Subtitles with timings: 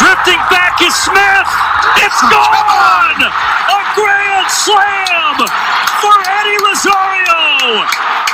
[0.00, 1.50] Drifting back is Smith.
[2.00, 3.20] It's gone!
[3.20, 5.36] A grand slam
[6.00, 7.84] for Eddie Rosario.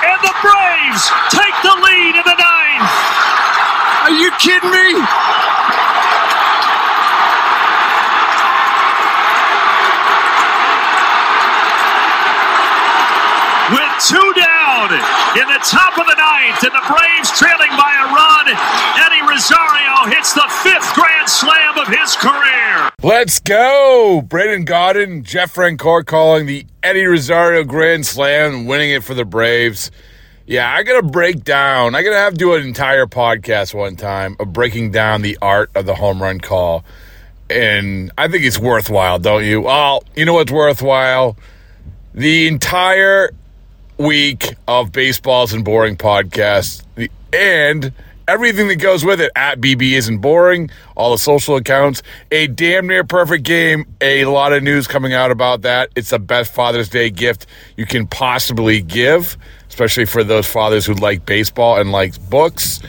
[0.06, 2.90] And the Braves take the lead in the ninth.
[4.06, 4.94] Are you kidding me?
[13.74, 14.25] With two
[14.88, 18.46] down in the top of the ninth, and the Braves trailing by a run.
[19.02, 22.90] Eddie Rosario hits the fifth grand slam of his career.
[23.02, 24.22] Let's go!
[24.26, 29.90] Brandon Gaudin, Jeff Francoeur calling the Eddie Rosario Grand Slam, winning it for the Braves.
[30.46, 31.94] Yeah, I gotta break down.
[31.94, 35.70] I gotta have to do an entire podcast one time of breaking down the art
[35.74, 36.84] of the home run call.
[37.50, 39.62] And I think it's worthwhile, don't you?
[39.62, 41.36] Well, you know what's worthwhile?
[42.14, 43.30] The entire
[43.98, 46.82] week of Baseball Isn't Boring podcasts.
[47.32, 47.92] And
[48.28, 49.30] everything that goes with it.
[49.36, 52.02] At bb isn't boring all the social accounts.
[52.30, 53.86] A damn near perfect game.
[54.00, 55.90] A lot of news coming out about that.
[55.94, 57.46] It's the best father's day gift
[57.76, 59.36] you can possibly give
[59.68, 62.80] especially for those fathers who like baseball and like books.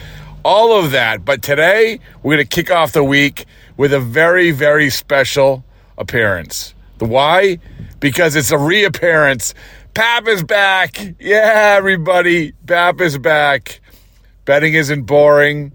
[0.42, 1.22] All of that.
[1.22, 3.44] But today we're going to kick off the week
[3.76, 5.64] with a very very special
[5.98, 6.74] appearance.
[6.96, 7.58] The why?
[8.00, 9.52] Because it's a reappearance
[9.98, 10.96] Pap is back.
[11.18, 12.52] Yeah, everybody.
[12.68, 13.80] Pap is back.
[14.44, 15.72] Betting isn't boring.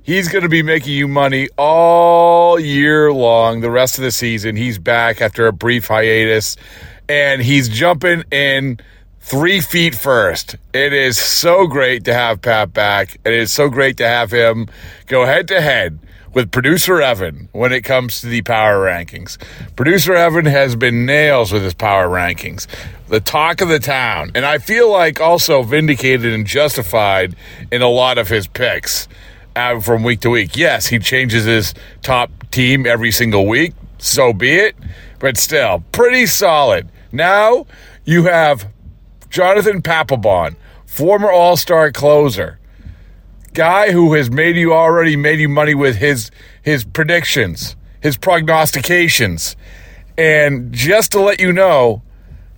[0.00, 4.54] He's going to be making you money all year long, the rest of the season.
[4.54, 6.56] He's back after a brief hiatus,
[7.08, 8.78] and he's jumping in
[9.18, 10.54] three feet first.
[10.72, 13.18] It is so great to have Pap back.
[13.24, 14.68] And it is so great to have him
[15.08, 15.98] go head to head
[16.34, 19.38] with producer Evan when it comes to the power rankings.
[19.76, 22.66] Producer Evan has been nails with his power rankings,
[23.08, 27.36] the talk of the town, and I feel like also vindicated and justified
[27.70, 29.08] in a lot of his picks
[29.54, 30.56] uh, from week to week.
[30.56, 31.72] Yes, he changes his
[32.02, 34.76] top team every single week, so be it,
[35.20, 36.88] but still pretty solid.
[37.12, 37.66] Now
[38.04, 38.70] you have
[39.30, 42.58] Jonathan Papelbon, former All Star closer
[43.54, 46.30] guy who has made you already made you money with his
[46.62, 49.56] his predictions, his prognostications.
[50.18, 52.02] And just to let you know,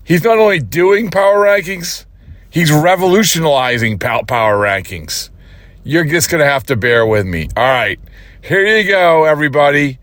[0.04, 2.04] he's not only doing power rankings,
[2.50, 5.30] he's revolutionizing power rankings.
[5.84, 7.48] You're just going to have to bear with me.
[7.56, 8.00] All right.
[8.42, 9.98] Here you go, everybody.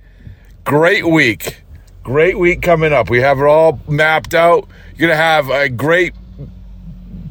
[0.64, 1.62] Great week.
[2.04, 3.10] Great week coming up.
[3.10, 4.68] We have it all mapped out.
[4.96, 6.14] You're going to have a great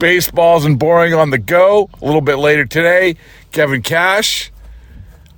[0.02, 3.14] Baseball Isn't Boring on the go a little bit later today.
[3.52, 4.50] Kevin Cash.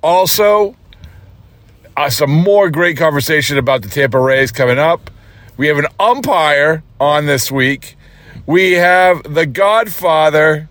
[0.02, 0.75] Also,
[1.99, 5.11] uh, some more great conversation about the Tampa Rays coming up.
[5.58, 7.94] We have an umpire on this week.
[8.46, 10.70] We have the Godfather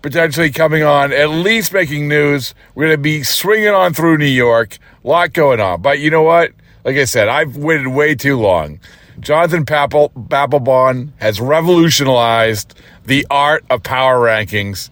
[0.00, 2.54] potentially coming on, at least making news.
[2.74, 4.78] We're going to be swinging on through New York.
[5.04, 5.82] A lot going on.
[5.82, 6.52] But you know what?
[6.82, 8.80] Like I said, I've waited way too long.
[9.24, 12.74] Jonathan Papel, Papelbon has revolutionized
[13.06, 14.90] the art of power rankings.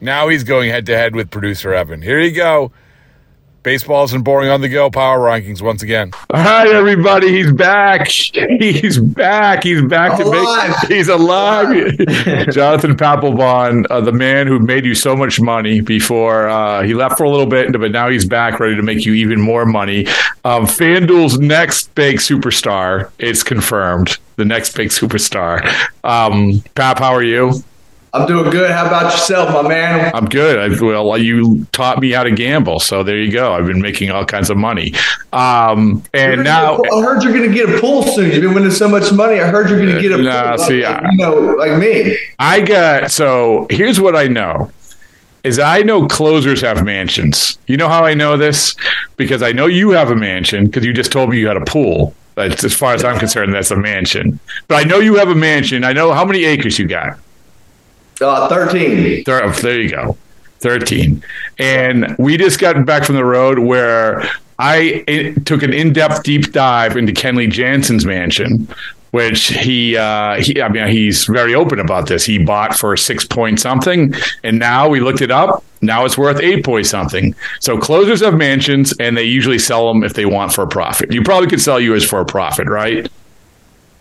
[0.00, 2.00] Now he's going head to head with producer Evan.
[2.00, 2.70] Here you go.
[3.64, 4.90] Baseball isn't boring on the go.
[4.90, 6.10] Power rankings once again.
[6.28, 8.08] All right, everybody, he's back.
[8.08, 9.62] He's back.
[9.62, 10.90] He's back to make.
[10.90, 11.96] He's alive.
[12.52, 17.16] Jonathan Papelbon, uh, the man who made you so much money before uh, he left
[17.16, 20.06] for a little bit, but now he's back, ready to make you even more money.
[20.44, 24.18] Um, FanDuel's next big superstar is confirmed.
[24.36, 25.64] The next big superstar.
[26.04, 27.64] Um, Pap, how are you?
[28.14, 28.70] I'm doing good.
[28.70, 30.12] How about yourself, my man?
[30.14, 30.56] I'm good.
[30.56, 33.52] I, well, you taught me how to gamble, so there you go.
[33.52, 34.94] I've been making all kinds of money.
[35.32, 38.30] Um, and now I heard you're going to get a pool soon.
[38.30, 39.40] You've been winning so much money.
[39.40, 40.64] I heard you're going to get a nah, pool.
[40.64, 42.16] See, like, I, you know, like me.
[42.38, 43.66] I got so.
[43.68, 44.70] Here's what I know.
[45.42, 47.58] Is I know closers have mansions.
[47.66, 48.76] You know how I know this?
[49.16, 51.64] Because I know you have a mansion because you just told me you had a
[51.64, 52.14] pool.
[52.36, 54.38] But as far as I'm concerned, that's a mansion.
[54.68, 55.82] But I know you have a mansion.
[55.82, 57.18] I know how many acres you got.
[58.20, 59.24] Uh, 13.
[59.24, 60.16] There, there you go.
[60.60, 61.22] 13.
[61.58, 64.24] And we just got back from the road where
[64.58, 68.68] I took an in depth deep dive into Kenley Jansen's mansion,
[69.10, 72.24] which he, uh, he, I mean, he's very open about this.
[72.24, 75.62] He bought for six point something, and now we looked it up.
[75.82, 77.34] Now it's worth eight point something.
[77.60, 81.12] So closers have mansions, and they usually sell them if they want for a profit.
[81.12, 83.10] You probably could sell yours for a profit, right?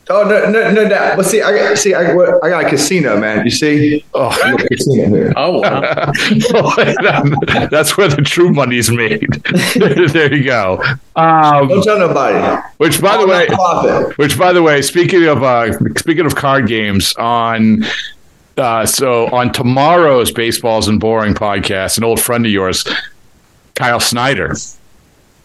[0.10, 1.16] Oh no, no, no doubt.
[1.16, 3.46] But see, I see, I, I got a casino, man.
[3.46, 4.04] You see?
[4.14, 4.30] Oh,
[4.70, 5.34] casino here.
[5.38, 6.12] Oh, wow.
[7.70, 9.32] that's where the true money is made.
[10.12, 10.84] there you go.
[11.16, 12.62] Um, Don't tell nobody.
[12.78, 14.18] Which, by the way, profit.
[14.18, 17.86] which, by the way, speaking of uh, speaking of card games, on
[18.58, 22.86] uh, so on tomorrow's Baseball Isn't Boring podcast, an old friend of yours,
[23.76, 24.54] Kyle Snyder.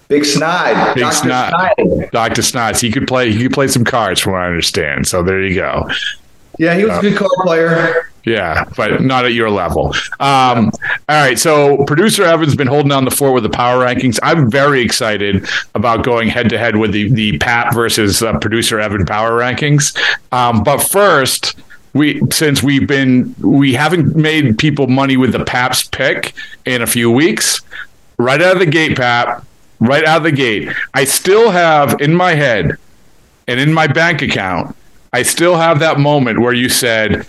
[0.09, 0.95] Big Snide.
[0.95, 1.15] Big Dr.
[1.15, 1.75] Snide.
[1.77, 2.11] Snide.
[2.11, 2.43] Dr.
[2.43, 2.81] Snots.
[2.81, 5.07] He could play he could play some cards from what I understand.
[5.07, 5.89] So there you go.
[6.59, 8.11] Yeah, he was a good card player.
[8.25, 9.95] Yeah, but not at your level.
[10.21, 10.71] Um,
[11.09, 14.19] all right, so producer Evan's been holding down the fort with the power rankings.
[14.23, 18.81] I'm very excited about going head to head with the the Pap versus uh, producer
[18.81, 19.97] Evan power rankings.
[20.33, 21.59] Um, but first,
[21.95, 26.35] we since we've been we haven't made people money with the Paps pick
[26.67, 27.61] in a few weeks.
[28.19, 29.45] Right out of the gate, Pap.
[29.81, 32.77] Right out of the gate, I still have in my head
[33.47, 34.75] and in my bank account.
[35.13, 37.27] I still have that moment where you said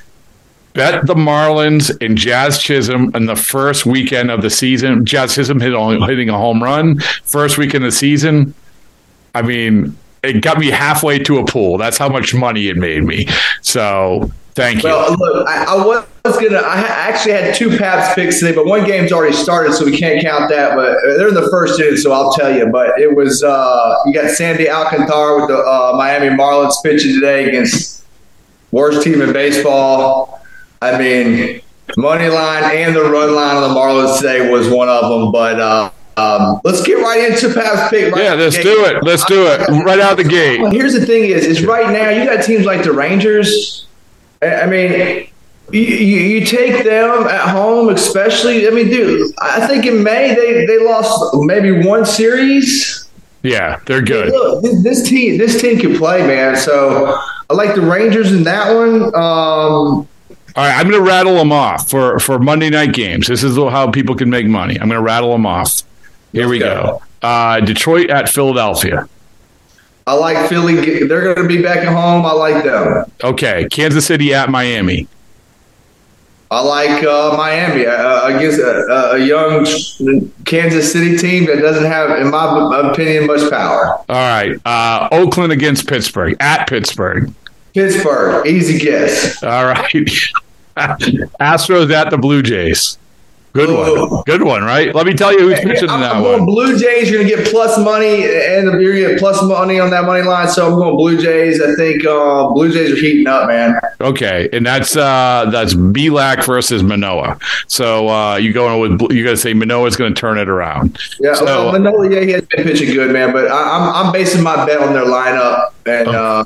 [0.74, 5.06] bet the Marlins and Jazz Chisholm in the first weekend of the season.
[5.06, 5.74] Jazz Chisholm hit
[6.08, 8.54] hitting a home run first week in the season.
[9.36, 11.78] I mean, it got me halfway to a pool.
[11.78, 13.28] That's how much money it made me.
[13.62, 14.90] So thank you.
[14.90, 16.58] Well, look, I, I was gonna.
[16.58, 20.22] I actually had two Paps picks today, but one game's already started, so we can't
[20.22, 20.76] count that.
[20.76, 22.68] But they're in the first inning, so I'll tell you.
[22.68, 27.48] But it was uh, you got Sandy Alcantara with the uh, Miami Marlins pitching today
[27.48, 28.06] against
[28.72, 30.42] worst team in baseball.
[30.82, 31.62] I mean,
[31.98, 35.32] money line and the run line on the Marlins today was one of them.
[35.32, 38.14] But uh, um, let's get right into Pap's pick.
[38.14, 39.04] Right yeah, let's do it.
[39.04, 40.62] Let's do it right out the gate.
[40.62, 43.86] Well, here's the thing: is is right now you got teams like the Rangers.
[44.42, 45.28] I mean,
[45.72, 48.68] you, you take them at home, especially.
[48.68, 53.10] I mean, dude, I think in May they they lost maybe one series.
[53.44, 54.30] Yeah, they're good.
[54.30, 56.58] Look, this, team this team can play, man.
[56.58, 57.18] So
[57.50, 59.04] I like the Rangers in that one.
[59.16, 60.08] Um,
[60.56, 63.28] all right, I'm going to rattle them off for, for Monday night games.
[63.28, 64.74] This is how people can make money.
[64.74, 65.84] I'm going to rattle them off.
[66.34, 67.02] Here we go.
[67.22, 67.28] go.
[67.28, 69.08] Uh, Detroit at Philadelphia.
[70.10, 70.74] I like Philly.
[71.06, 72.26] They're going to be back at home.
[72.26, 73.06] I like them.
[73.24, 73.68] Okay.
[73.70, 75.08] Kansas City at Miami.
[76.50, 79.68] I like uh, Miami uh, against a, a, young
[80.46, 83.98] Kansas City team that doesn't have, in my opinion, much power.
[83.98, 84.60] All right.
[84.66, 86.36] Uh, Oakland against Pittsburgh.
[86.40, 87.32] At Pittsburgh.
[87.76, 88.48] Pittsburgh.
[88.48, 89.44] Easy guess.
[89.44, 89.86] All right.
[90.76, 92.98] Astros at the Blue Jays.
[93.54, 94.24] Good one.
[94.26, 94.94] Good one, right?
[94.94, 96.46] Let me tell you who's pitching in that I'm one.
[96.46, 99.80] Blue Jays, you're going to get plus money, and you're going to get plus money
[99.80, 100.48] on that money line.
[100.50, 101.60] So I'm going Blue Jays.
[101.60, 103.80] I think uh, Blue Jays are heating up, man.
[104.02, 107.40] Okay, and that's uh, that's Bielak versus Manoah.
[107.68, 111.00] So uh, you going with you got to say Manoah's going to turn it around.
[111.20, 113.34] Yeah, so, well, Manoah, yeah, he has been pitching good, man.
[113.34, 116.46] But I, am I'm, I'm basing my bet on their lineup, and uh,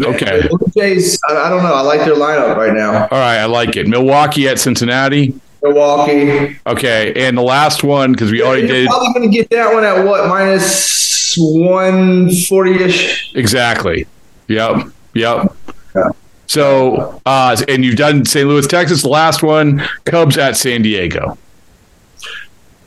[0.00, 1.18] okay, Blue Jays.
[1.28, 1.74] I, I don't know.
[1.74, 3.08] I like their lineup right now.
[3.08, 3.88] All right, I like it.
[3.88, 5.34] Milwaukee at Cincinnati.
[5.62, 6.58] Milwaukee.
[6.66, 8.88] Okay, and the last one because we yeah, already you're did.
[8.88, 13.34] Probably going to get that one at what minus one forty ish.
[13.34, 14.06] Exactly.
[14.48, 14.88] Yep.
[15.14, 15.56] Yep.
[15.94, 16.08] Yeah.
[16.46, 18.46] So, uh, and you've done St.
[18.46, 19.02] Louis, Texas.
[19.02, 21.38] The last one, Cubs at San Diego.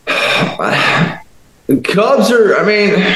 [0.08, 0.62] Cubs
[2.32, 2.58] are.
[2.58, 3.16] I mean.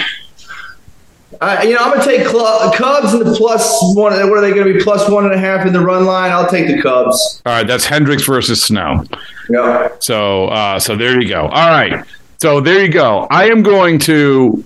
[1.41, 4.11] Uh, you know, I'm going to take Cubs and the plus one.
[4.29, 4.83] What are they going to be?
[4.83, 6.31] Plus one and a half in the run line.
[6.31, 7.41] I'll take the Cubs.
[7.45, 9.05] All right, that's Hendricks versus Snell.
[9.49, 9.89] Yeah.
[9.99, 11.41] So, uh, so there you go.
[11.43, 12.05] All right.
[12.39, 13.27] So there you go.
[13.29, 14.63] I am going to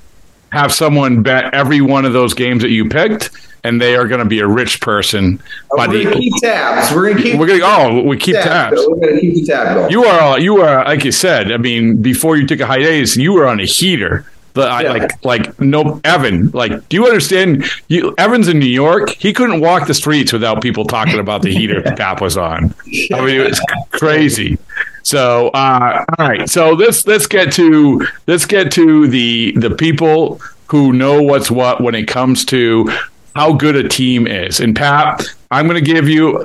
[0.51, 3.31] have someone bet every one of those games that you picked,
[3.63, 5.41] and they are going to be a rich person.
[5.75, 6.93] by we're going to keep tabs.
[6.93, 7.39] We're going to keep.
[7.39, 7.65] We're going to.
[7.65, 8.45] Oh, we keep tabs.
[8.45, 8.87] tabs.
[8.87, 9.91] We're going to keep the tab going.
[9.91, 10.39] You are.
[10.39, 10.85] You are.
[10.85, 11.51] Like you said.
[11.51, 14.25] I mean, before you took a hiatus, you were on a heater.
[14.53, 14.91] The, yeah.
[14.91, 19.61] like like no Evan like do you understand you Evan's in New York he couldn't
[19.61, 23.41] walk the streets without people talking about the heater that cap was on I mean
[23.41, 23.59] it was
[23.89, 24.59] crazy
[25.03, 30.41] so uh, all right so let's let's get to let's get to the the people
[30.67, 32.89] who know what's what when it comes to
[33.35, 34.59] how good a team is.
[34.59, 36.39] And Pap, I'm going to give you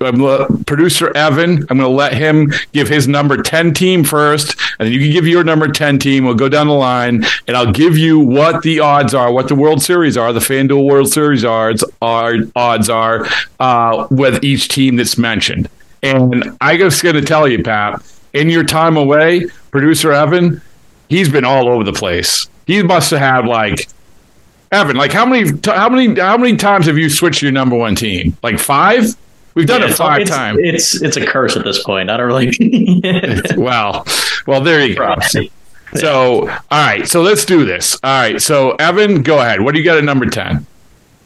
[0.00, 1.58] I'm producer Evan.
[1.70, 5.12] I'm going to let him give his number 10 team first, and then you can
[5.12, 6.24] give your number 10 team.
[6.24, 9.54] We'll go down the line, and I'll give you what the odds are, what the
[9.54, 13.26] World Series are, the FanDuel World Series odds are, odds are
[13.60, 15.68] uh, with each team that's mentioned.
[16.04, 20.60] And I just going to tell you, Pap, in your time away, producer Evan,
[21.08, 22.48] he's been all over the place.
[22.66, 23.88] He must have had like
[24.72, 27.94] Evan, like how many how many how many times have you switched your number one
[27.94, 28.36] team?
[28.42, 29.04] Like five?
[29.54, 30.58] We've done yeah, it five it's, times.
[30.60, 32.10] It's it's a curse at this point.
[32.10, 32.52] I don't really.
[33.56, 34.04] well,
[34.46, 35.14] well, there you go.
[35.94, 37.06] So, all right.
[37.06, 37.94] So let's do this.
[38.02, 38.42] All right.
[38.42, 39.60] So, Evan, go ahead.
[39.60, 40.66] What do you got at number ten?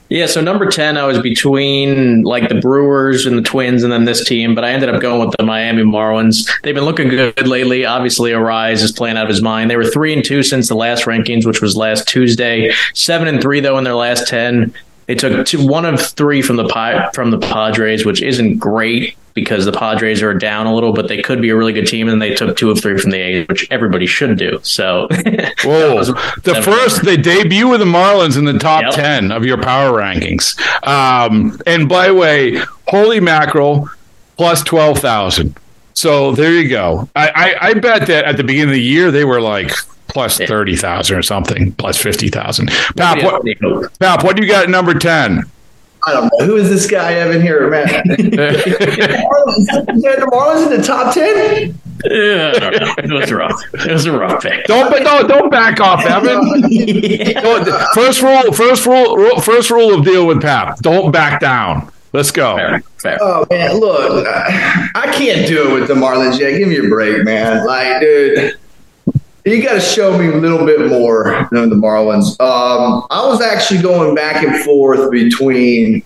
[0.08, 4.04] Yeah, so number 10, I was between like the Brewers and the Twins and then
[4.06, 6.48] this team, but I ended up going with the Miami Marlins.
[6.62, 7.84] They've been looking good lately.
[7.84, 9.70] Obviously, Arraez is playing out of his mind.
[9.70, 12.72] They were 3 and 2 since the last rankings, which was last Tuesday.
[12.94, 14.72] 7 and 3 though in their last 10.
[15.06, 19.64] They took two, one of 3 from the from the Padres, which isn't great because
[19.64, 22.20] the Padres are down a little, but they could be a really good team, and
[22.20, 24.58] they took two of three from the A's, which everybody should do.
[24.62, 25.08] So,
[25.64, 26.04] whoa,
[26.42, 28.94] the first they debut with the Marlins in the top yep.
[28.94, 30.58] ten of your power rankings.
[30.86, 33.88] Um, and by the way, holy mackerel,
[34.36, 35.56] plus twelve thousand.
[35.94, 37.08] So there you go.
[37.16, 39.72] I, I, I bet that at the beginning of the year they were like
[40.06, 42.68] plus thirty thousand or something, plus fifty thousand.
[42.96, 43.44] Pap, what,
[43.98, 45.44] Pap, what do you got at number ten?
[46.08, 46.46] I don't know.
[46.46, 47.86] Who is this guy Evan here, man?
[47.88, 51.78] Marlins, the Marlins in the top 10?
[52.04, 52.52] Yeah,
[52.98, 53.60] it was rough.
[53.74, 54.64] It was a rough pick.
[54.66, 56.64] Don't don't don't back off, Evan.
[56.70, 57.86] yeah.
[57.92, 60.78] First rule, first rule, first rule of deal with Pap.
[60.78, 61.90] Don't back down.
[62.12, 62.56] Let's go.
[62.56, 63.18] Fair, fair.
[63.20, 66.56] Oh man, look, I can't do it with the Marlins yet.
[66.56, 67.66] Give me a break, man.
[67.66, 68.56] Like, dude
[69.44, 72.38] you got to show me a little bit more than the Marlins.
[72.40, 76.02] Um, I was actually going back and forth between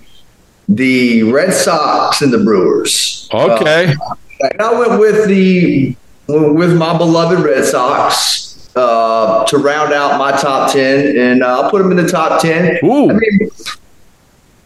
[0.69, 3.29] the Red Sox and the Brewers.
[3.33, 3.95] Okay.
[4.11, 5.97] Uh, I went with the
[6.29, 11.71] with my beloved Red Sox uh, to round out my top ten, and uh, I'll
[11.71, 12.79] put them in the top ten.
[12.85, 13.11] Ooh.
[13.11, 13.51] I mean,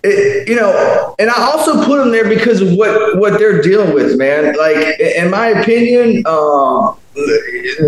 [0.06, 3.94] it, you know, and I also put them there because of what what they're dealing
[3.94, 4.56] with, man.
[4.56, 6.26] Like, in my opinion.
[6.26, 6.98] Um,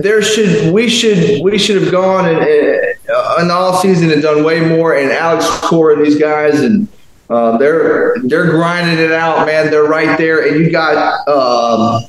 [0.01, 4.43] there should we should we should have gone and uh, in all season and done
[4.43, 4.97] way more.
[4.97, 6.89] And Alex Cora and these guys and
[7.31, 9.71] uh, they're they're grinding it out, man.
[9.71, 11.29] They're right there, and you got.
[11.29, 12.05] Um,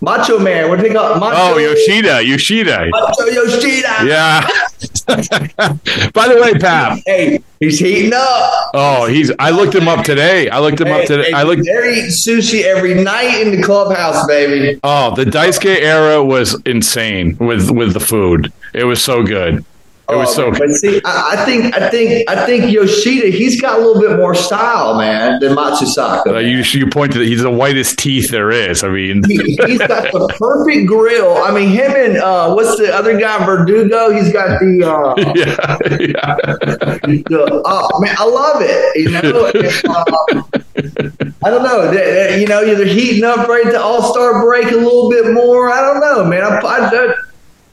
[0.00, 1.54] Macho Man, what do they call oh, Macho?
[1.54, 2.88] Oh, Yoshida, Yoshida.
[2.90, 4.04] Macho Yoshida.
[4.04, 4.46] Yeah.
[6.12, 6.98] By the way, Pap.
[7.06, 8.70] Hey, he's heating up.
[8.74, 9.32] Oh, he's.
[9.38, 10.50] I looked him up today.
[10.50, 11.30] I looked him hey, up today.
[11.30, 11.62] Hey, I looked.
[11.62, 14.78] Eating sushi every night in the clubhouse, baby.
[14.84, 18.52] Oh, the Daisuke era was insane with with the food.
[18.74, 19.64] It was so good.
[20.08, 20.46] It was so.
[20.46, 24.00] Oh, but see, I, I, think, I think, I think Yoshida, he's got a little
[24.00, 26.26] bit more style, man, than Matsuzaka.
[26.26, 27.18] Uh, you you pointed.
[27.18, 28.84] That he's the whitest teeth there is.
[28.84, 31.38] I mean, he, has got the perfect grill.
[31.38, 34.12] I mean, him and uh, what's the other guy, Verdugo?
[34.12, 34.84] He's got the.
[34.88, 36.36] Uh, yeah, yeah.
[37.26, 38.96] The, oh man, I love it.
[38.96, 40.42] You know, and, uh,
[41.44, 41.90] I don't know.
[41.90, 45.32] They, they, you know, they're heating up right to All Star break a little bit
[45.34, 45.72] more.
[45.72, 46.44] I don't know, man.
[46.44, 47.14] I, I,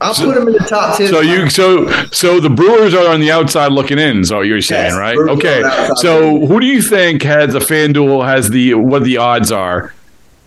[0.03, 1.07] I'll so, put them in the top ten.
[1.07, 4.19] So you so so the Brewers are on the outside looking in.
[4.19, 5.15] Is So you're saying yes, right?
[5.15, 5.63] Brewers okay.
[5.95, 9.93] So who do you think has the FanDuel has the what the odds are?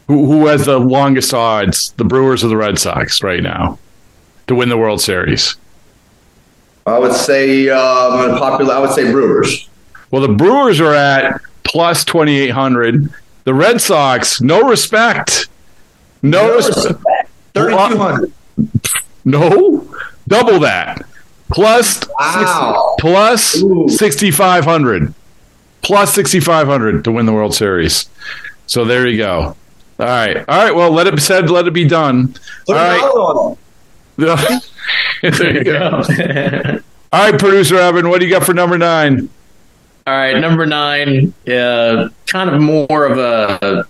[0.08, 1.92] Who who has the longest odds?
[1.92, 3.78] The Brewers or the Red Sox right now
[4.46, 5.56] to win the World Series?
[6.86, 8.74] I would say um, popular.
[8.74, 9.68] I would say Brewers.
[10.10, 13.12] Well, the Brewers are at plus twenty eight hundred.
[13.44, 15.48] The Red Sox, no respect.
[16.22, 17.02] No, no respect.
[17.54, 18.32] Thirty two hundred.
[19.26, 19.86] No,
[20.26, 21.02] double that.
[21.50, 22.96] Plus, wow.
[22.98, 25.14] 6,500.
[25.82, 28.08] Plus 6,500 to win the World Series.
[28.66, 29.56] So there you go.
[29.98, 30.36] All right.
[30.36, 30.74] All right.
[30.74, 32.34] Well, let it be said, let it be done.
[32.66, 33.58] Put All
[34.16, 34.16] right.
[35.22, 36.02] there you go.
[37.12, 39.28] All right, producer Evan, what do you got for number nine?
[40.06, 43.86] All right, number nine, uh, kind of more of a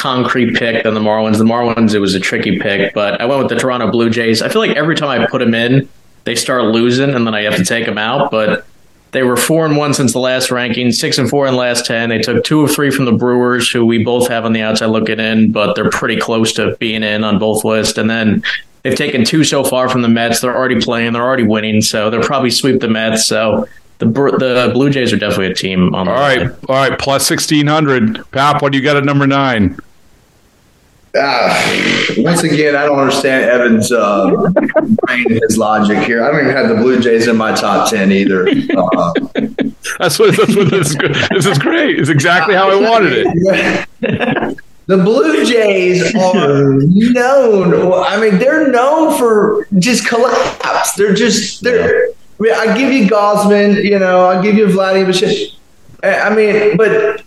[0.00, 1.38] concrete pick than the Marlins.
[1.38, 4.40] The Marlins, it was a tricky pick, but I went with the Toronto Blue Jays.
[4.40, 5.88] I feel like every time I put them in,
[6.24, 8.30] they start losing, and then I have to take them out.
[8.30, 8.66] But
[9.12, 11.84] they were four and one since the last ranking, six and four in the last
[11.84, 12.08] ten.
[12.08, 14.86] They took two or three from the Brewers, who we both have on the outside
[14.86, 17.98] looking in, but they're pretty close to being in on both lists.
[17.98, 18.42] And then
[18.82, 20.40] they've taken two so far from the Mets.
[20.40, 23.26] They're already playing, they're already winning, so they'll probably sweep the Mets.
[23.26, 23.66] So
[23.98, 27.26] the the Blue Jays are definitely a team on the All right, all right, plus
[27.26, 28.24] sixteen hundred.
[28.30, 29.78] Pap, what do you got at number nine?
[31.16, 34.30] Ah, once again, I don't understand Evan's uh,
[35.06, 36.24] brain, his logic here.
[36.24, 38.46] I don't even have the Blue Jays in my top ten either.
[38.48, 39.12] Uh,
[39.98, 40.36] That's what.
[40.36, 40.90] That's what this.
[40.90, 41.98] Is, this is great.
[41.98, 44.58] It's exactly how I wanted it.
[44.86, 47.92] the Blue Jays are known.
[48.04, 50.92] I mean, they're known for just collapse.
[50.92, 52.06] They're just they're.
[52.06, 55.12] I, mean, I give you Gausman, you know, I give you Vladimir.
[56.02, 57.22] I mean, but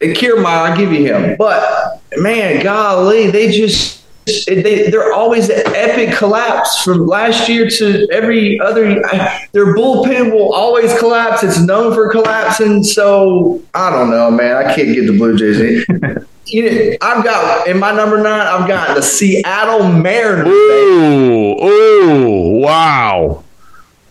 [0.00, 1.36] Kiermaier, I give you him.
[1.36, 4.00] But man, golly, they just
[4.46, 9.02] they they're always an epic collapse from last year to every other.
[9.52, 11.42] Their bullpen will always collapse.
[11.42, 12.84] It's known for collapsing.
[12.84, 14.56] So I don't know, man.
[14.56, 15.86] I can't get the Blue Jays.
[16.52, 18.44] You know, I've got in my number nine.
[18.44, 20.48] I've got the Seattle Mariners.
[20.48, 23.44] Ooh, ooh, wow,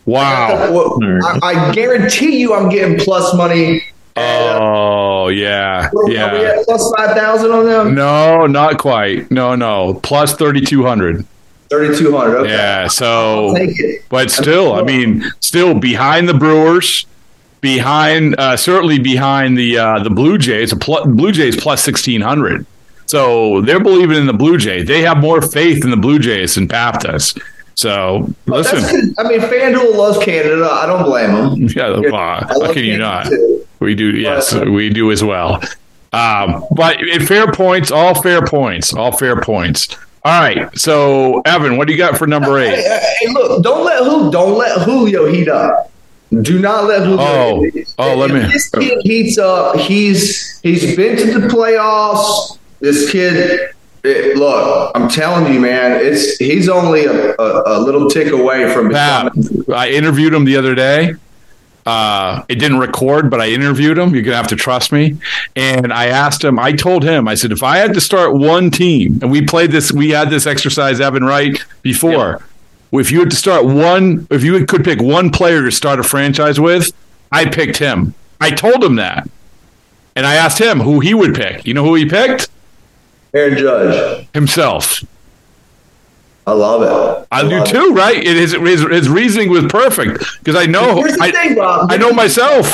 [0.05, 0.97] wow.
[1.21, 3.83] I, I guarantee you, I'm getting plus money.
[4.15, 6.61] Oh yeah, yeah.
[6.65, 7.95] plus five thousand on them?
[7.95, 9.29] No, not quite.
[9.31, 9.93] No, no.
[10.03, 11.25] Plus thirty two hundred.
[11.69, 12.37] Thirty two hundred.
[12.39, 12.51] Okay.
[12.51, 12.87] Yeah.
[12.87, 14.03] So, I'll take it.
[14.09, 17.05] but still, I mean, still behind the Brewers,
[17.61, 20.71] behind uh, certainly behind the uh, the Blue Jays.
[20.71, 22.65] The pl- Blue Jays plus sixteen hundred.
[23.05, 24.87] So they're believing in the Blue Jays.
[24.87, 27.01] They have more faith in the Blue Jays than Pap.
[27.75, 30.69] So listen, I mean, FanDuel loves Canada.
[30.69, 31.69] I don't blame them.
[31.75, 33.27] yeah, uh, how can you not?
[33.27, 33.65] too.
[33.79, 35.61] We do, yes, we do as well.
[36.11, 39.87] Um, but in fair points, all fair points, all fair points.
[40.25, 42.75] All right, so Evan, what do you got for number eight?
[42.75, 43.63] hey, hey, look!
[43.63, 45.91] Don't let who don't let Julio heat up.
[46.41, 47.17] Do not let Julio.
[47.21, 47.93] Oh, heat up.
[47.99, 49.77] oh, let If me- This kid heats up.
[49.77, 52.57] He's he's been to the playoffs.
[52.81, 53.69] This kid.
[54.03, 55.99] it- look, I'm telling you, man.
[56.05, 59.31] It's he's only a, a, a little tick away from Pat.
[59.73, 61.13] I interviewed him the other day.
[61.85, 64.13] Uh, it didn't record, but I interviewed him.
[64.13, 65.17] You're gonna have to trust me.
[65.55, 66.59] And I asked him.
[66.59, 67.27] I told him.
[67.27, 70.29] I said, if I had to start one team, and we played this, we had
[70.29, 72.43] this exercise, Evan, right before.
[72.91, 76.03] If you had to start one, if you could pick one player to start a
[76.03, 76.91] franchise with,
[77.31, 78.13] I picked him.
[78.41, 79.29] I told him that,
[80.15, 81.65] and I asked him who he would pick.
[81.65, 82.49] You know who he picked?
[83.33, 84.27] Aaron Judge.
[84.33, 85.03] Himself.
[86.49, 87.27] I love it.
[87.31, 87.71] I do love it.
[87.71, 88.17] too, right?
[88.17, 91.91] It, his, his his reasoning was perfect because I know I, thing, Rob.
[91.91, 92.73] I know myself.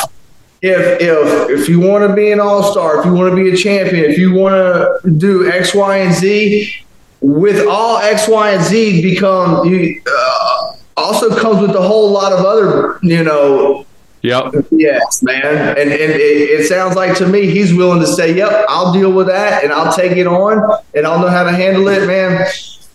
[0.62, 3.52] if if if you want to be an all star, if you want to be
[3.52, 6.74] a champion, if you want to do X, Y, and Z,
[7.20, 12.32] with all X, Y, and Z become you uh, also comes with a whole lot
[12.32, 13.86] of other you know.
[14.22, 14.54] Yep.
[14.72, 18.66] Yes, man, and and it, it sounds like to me he's willing to say, "Yep,
[18.70, 21.88] I'll deal with that, and I'll take it on, and I'll know how to handle
[21.90, 22.48] it, man."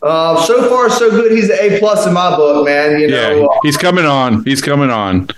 [0.02, 1.32] Uh, so far, so good.
[1.32, 2.98] He's an A plus in my book, man.
[3.00, 4.44] You know, Yeah, he's coming on.
[4.44, 5.28] He's coming on.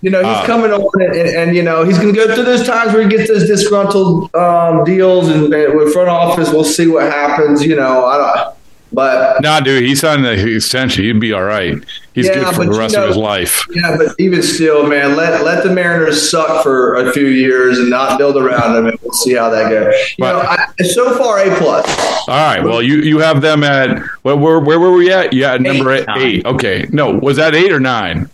[0.00, 2.32] you know, he's Uh, coming on, and, and, and, you know, he's going to go
[2.34, 6.50] through those times where he gets those disgruntled um, deals, and, and with front office,
[6.52, 7.64] we'll see what happens.
[7.64, 8.56] You know, I don't.
[8.92, 11.04] But Nah, dude, he's on the extension.
[11.04, 11.76] He'd be all right.
[12.14, 13.64] He's Yeah, good for but the you rest know- of his life.
[13.74, 17.88] yeah, but even still, man, let let the Mariners suck for a few years and
[17.88, 19.94] not build around them, and we'll see how that goes.
[20.18, 21.86] You know, I, so far A plus.
[22.28, 22.62] All right.
[22.62, 25.32] Well, you you have them at where where, where were we at?
[25.32, 26.44] Yeah, number eight, eight.
[26.44, 26.86] Okay.
[26.90, 28.28] No, was that eight or nine?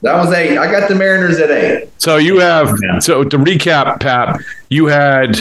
[0.00, 0.56] That was eight.
[0.56, 1.88] I got the Mariners at eight.
[1.98, 4.40] So you have so to recap, Pap,
[4.70, 5.34] you had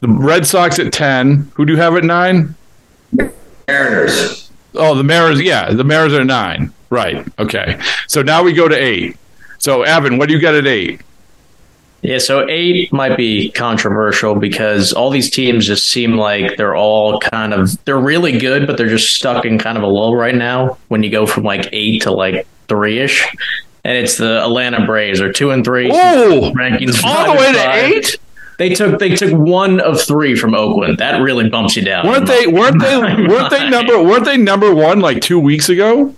[0.00, 1.48] the Red Sox at ten.
[1.54, 2.56] Who do you have at nine?
[3.68, 4.50] Mariners.
[4.74, 5.40] Oh, the Mariners.
[5.42, 6.72] Yeah, the Mariners are nine.
[6.90, 7.26] Right.
[7.38, 7.78] Okay.
[8.06, 9.16] So now we go to eight.
[9.58, 11.02] So Evan, what do you got at eight?
[12.00, 17.18] Yeah, so eight might be controversial because all these teams just seem like they're all
[17.18, 20.34] kind of they're really good, but they're just stuck in kind of a lull right
[20.34, 20.78] now.
[20.88, 23.26] When you go from like eight to like three ish,
[23.84, 25.90] and it's the Atlanta Braves are two and three.
[25.92, 27.92] Oh, rankings all the way to five.
[27.92, 28.16] eight.
[28.58, 30.98] They took they took one of three from Oakland.
[30.98, 32.06] That really bumps you down.
[32.06, 32.46] Weren't they?
[32.48, 32.96] Weren't they?
[33.28, 34.02] Weren't they number?
[34.02, 36.14] Weren't they number one like two weeks ago?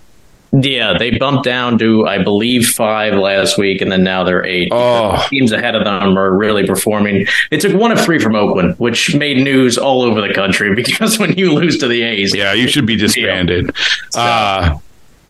[0.53, 4.71] Yeah, they bumped down to I believe five last week, and then now they're eight.
[4.73, 5.25] Oh.
[5.29, 7.27] Teams ahead of them are really performing.
[7.51, 11.19] They took one of three from Oakland, which made news all over the country because
[11.19, 13.71] when you lose to the A's, Yeah, you should be disbanded.
[14.17, 14.79] Uh,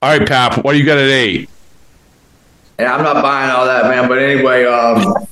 [0.00, 1.50] all right, Pap, what do you got at eight?
[2.78, 4.08] Yeah, I'm not buying all that, man.
[4.08, 5.26] But anyway, um,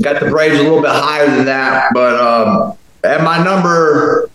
[0.00, 1.90] got the Braves a little bit higher than that.
[1.92, 4.30] But um, at my number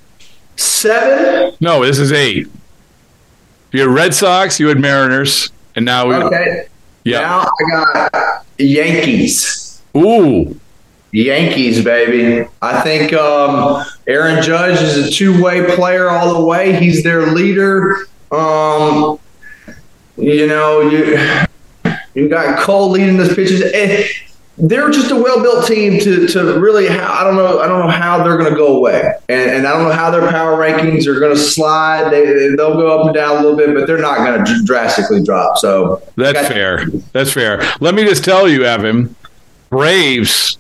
[0.55, 1.55] seven.
[1.59, 2.47] No, this is eight.
[3.71, 6.15] You had Red Sox, you had Mariners, and now we.
[6.15, 6.67] Okay.
[7.03, 7.21] Yeah.
[7.21, 9.81] Now I got Yankees.
[9.95, 10.59] Ooh.
[11.11, 12.47] Yankees, baby.
[12.61, 16.79] I think um, Aaron Judge is a two-way player all the way.
[16.79, 18.07] He's their leader.
[18.31, 19.19] Um,
[20.17, 21.17] you know, you
[22.13, 23.63] you got Cole leading those pitches.
[23.73, 24.07] Eh,
[24.59, 26.89] they're just a well-built team to, to really.
[26.89, 27.59] I don't know.
[27.59, 30.11] I don't know how they're going to go away, and, and I don't know how
[30.11, 32.11] their power rankings are going to slide.
[32.11, 35.23] They they'll go up and down a little bit, but they're not going to drastically
[35.23, 35.57] drop.
[35.57, 36.85] So That's fair.
[37.13, 37.61] That's fair.
[37.79, 39.15] Let me just tell you, Evan,
[39.69, 40.57] Braves,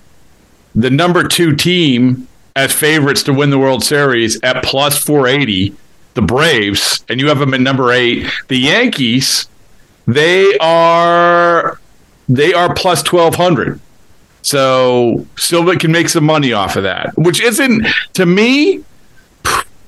[0.73, 5.75] the number two team as favorites to win the World Series at plus 480,
[6.13, 8.25] the Braves, and you have them at number eight.
[8.47, 9.49] The Yankees,
[10.07, 11.79] they are
[12.29, 13.79] they are plus 1200.
[14.41, 18.83] So Silva can make some money off of that, which isn't to me.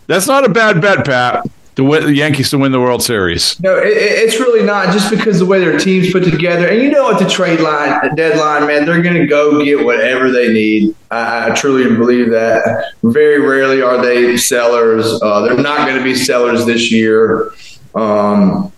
[0.08, 1.48] That's not a bad bet, Pap.
[1.78, 3.58] To win the Yankees to win the World Series.
[3.62, 6.68] No, it, it's really not just because the way their team's put together.
[6.68, 9.86] And you know, at the trade line the deadline, man, they're going to go get
[9.86, 10.94] whatever they need.
[11.10, 12.92] I, I, truly believe that.
[13.04, 15.06] Very rarely are they sellers.
[15.22, 17.54] Uh, they're not going to be sellers this year.
[17.96, 18.74] Um,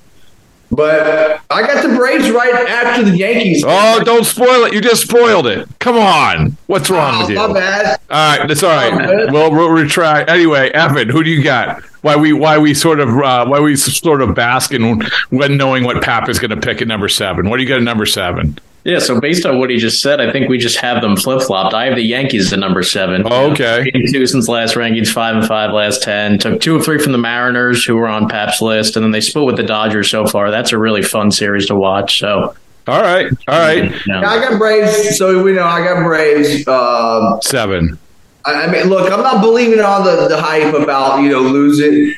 [0.76, 3.64] but I got the Braves right after the Yankees.
[3.66, 4.74] Oh, don't spoil it!
[4.74, 5.68] You just spoiled it.
[5.80, 7.36] Come on, what's wrong oh, with you?
[7.36, 8.00] My bad.
[8.10, 9.32] All right, that's all right.
[9.32, 10.30] We'll, we'll retract.
[10.30, 11.84] Anyway, Evan, who do you got?
[12.02, 15.84] Why we why we sort of uh, why we sort of bask in when knowing
[15.84, 17.50] what Pap is going to pick at number seven?
[17.50, 18.58] What do you got at number seven?
[18.84, 21.42] Yeah, so based on what he just said, I think we just have them flip
[21.42, 21.74] flopped.
[21.74, 23.24] I have the Yankees at number seven.
[23.26, 23.90] Oh, okay.
[23.94, 26.38] You know, two since last rankings, five and five last ten.
[26.38, 29.22] Took two or three from the Mariners, who were on Pap's list, and then they
[29.22, 30.52] split with the Dodgers so far.
[30.52, 32.20] That's a really fun series to watch.
[32.20, 32.56] So.
[32.86, 33.94] All right, all right.
[34.06, 36.68] Yeah, I got Braves, so we know I got Braves.
[36.68, 37.98] Uh, Seven.
[38.46, 42.14] I mean, look, I'm not believing all the, the hype about you know losing.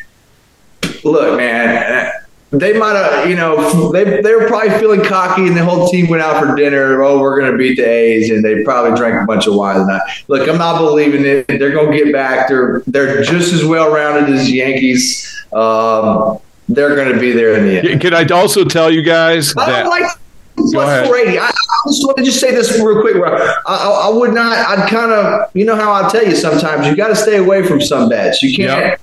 [1.04, 2.12] Look, man,
[2.60, 6.08] they might have, you know, they they were probably feeling cocky, and the whole team
[6.08, 7.04] went out for dinner.
[7.04, 9.78] Oh, we're going to beat the A's, and they probably drank a bunch of wine
[9.78, 10.02] tonight.
[10.28, 11.48] Look, I'm not believing it.
[11.48, 12.48] They're going to get back.
[12.48, 15.46] They're they're just as well rounded as Yankees.
[15.54, 18.02] Um, they're going to be there in the end.
[18.02, 19.84] Can I also tell you guys I that?
[19.84, 20.12] don't like
[20.58, 21.40] plus 480.
[21.40, 21.52] I, I
[21.88, 23.18] just want to just say this real quick.
[23.18, 24.58] I, I, I would not.
[24.58, 27.64] I'd kind of, you know how I tell you sometimes you got to stay away
[27.66, 28.42] from some bets.
[28.42, 28.80] You can't.
[28.80, 29.02] Yep.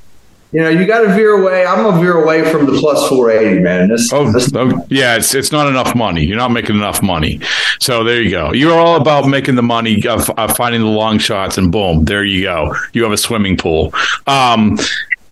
[0.53, 1.65] You know, you got to veer away.
[1.65, 3.89] I'm gonna veer away from the plus 480, man.
[3.89, 6.25] This, Oh, this- oh, yeah, it's it's not enough money.
[6.25, 7.41] You're not making enough money.
[7.81, 8.53] So there you go.
[8.53, 12.23] You're all about making the money, of, of finding the long shots, and boom, there
[12.25, 12.75] you go.
[12.93, 13.95] You have a swimming pool.
[14.27, 14.79] Um,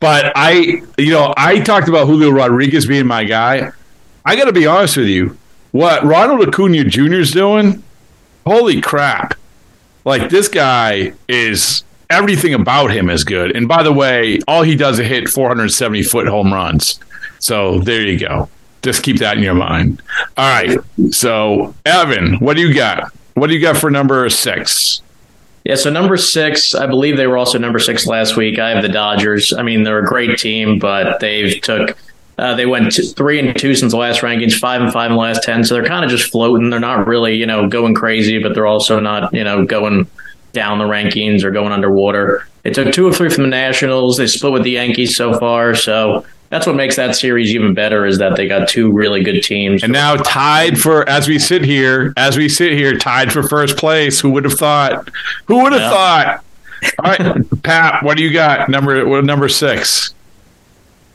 [0.00, 3.72] but I, you know, I talked about Julio Rodriguez being my guy.
[4.24, 5.37] I got to be honest with you.
[5.72, 7.12] What Ronald Acuna Jr.
[7.14, 7.83] is doing?
[8.46, 9.35] Holy crap!
[10.06, 13.57] Like this guy is everything about him is good.
[13.57, 17.01] And by the way, all he does is hit 470 foot home runs.
[17.38, 18.49] So there you go.
[18.83, 20.03] Just keep that in your mind.
[20.37, 20.79] All right.
[21.11, 23.12] So Evan, what do you got?
[23.35, 25.03] What do you got for number six?
[25.64, 28.59] Yeah, so number six, I believe they were also number six last week.
[28.59, 29.53] I have the Dodgers.
[29.53, 31.99] I mean, they're a great team, but they've took
[32.38, 35.23] uh, they went three and two since the last rankings, five and five in the
[35.23, 35.62] last ten.
[35.62, 36.70] So they're kind of just floating.
[36.70, 40.07] They're not really, you know, going crazy, but they're also not, you know, going
[40.53, 42.47] down the rankings or going underwater.
[42.63, 44.17] They took two or three from the Nationals.
[44.19, 45.75] They split with the Yankees so far.
[45.75, 49.41] So that's what makes that series even better is that they got two really good
[49.43, 49.83] teams.
[49.83, 53.77] And now tied for as we sit here, as we sit here, tied for first
[53.77, 54.21] place.
[54.21, 55.09] Who would have thought?
[55.47, 55.91] Who would have Yeah.
[55.91, 56.45] thought?
[57.05, 58.69] All right, Pap, what do you got?
[58.69, 60.13] Number what, number six.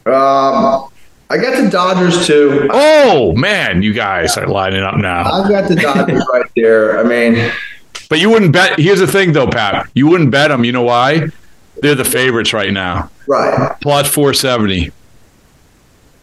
[0.06, 0.88] um,
[1.30, 2.68] I got the Dodgers too.
[2.72, 5.24] Oh man, you guys are lining up now.
[5.32, 7.00] I've got the Dodgers right there.
[7.00, 7.52] I mean,
[8.10, 8.80] But you wouldn't bet.
[8.80, 9.90] Here's the thing, though, Pap.
[9.94, 10.64] You wouldn't bet them.
[10.64, 11.28] You know why?
[11.82, 13.10] They're the favorites right now.
[13.28, 13.76] right.
[13.82, 14.92] Plus 470.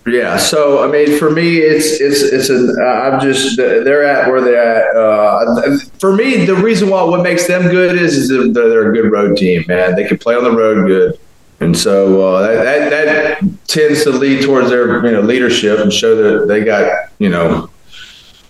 [0.05, 4.29] Yeah, so I mean, for me, it's it's it's an uh, I'm just they're at
[4.29, 4.97] where they're at.
[4.97, 8.95] Uh, for me, the reason why what makes them good is is they're, they're a
[8.95, 9.95] good road team, man.
[9.95, 11.21] They can play on the road good,
[11.61, 13.05] and so uh, that, that
[13.41, 17.29] that tends to lead towards their you know leadership and show that they got you
[17.29, 17.71] know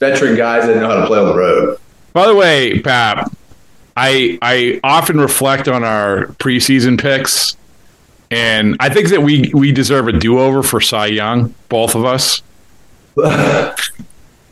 [0.01, 1.79] veteran guys that know how to play on the road.
[2.13, 3.33] By the way, Pap,
[3.97, 7.57] I I often reflect on our preseason picks,
[8.31, 12.05] and I think that we we deserve a do over for Cy Young, both of
[12.05, 12.43] us.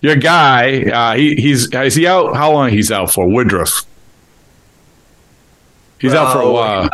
[0.02, 2.34] Your guy, uh, he he's is he out?
[2.34, 3.26] How long he's out for?
[3.28, 3.84] Woodruff.
[5.98, 6.88] He's out for a while.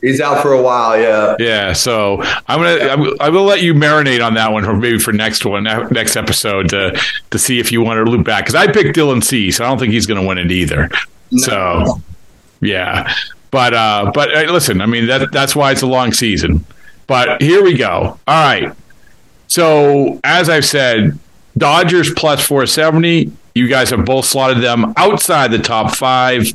[0.00, 1.36] He's out for a while, yeah.
[1.38, 4.98] Yeah, so I'm gonna I'm, I'm gonna let you marinate on that one for maybe
[4.98, 6.98] for next one next episode to
[7.30, 9.68] to see if you want to loop back because I picked Dylan Cease, so I
[9.68, 10.88] don't think he's gonna win it either.
[11.36, 12.00] So
[12.60, 13.12] yeah,
[13.50, 16.64] But uh, but uh, listen, I mean that that's why it's a long season.
[17.06, 18.18] But here we go.
[18.26, 18.72] All right.
[19.48, 21.18] So as I've said,
[21.58, 23.32] Dodgers plus 470.
[23.54, 26.46] You guys have both slotted them outside the top five,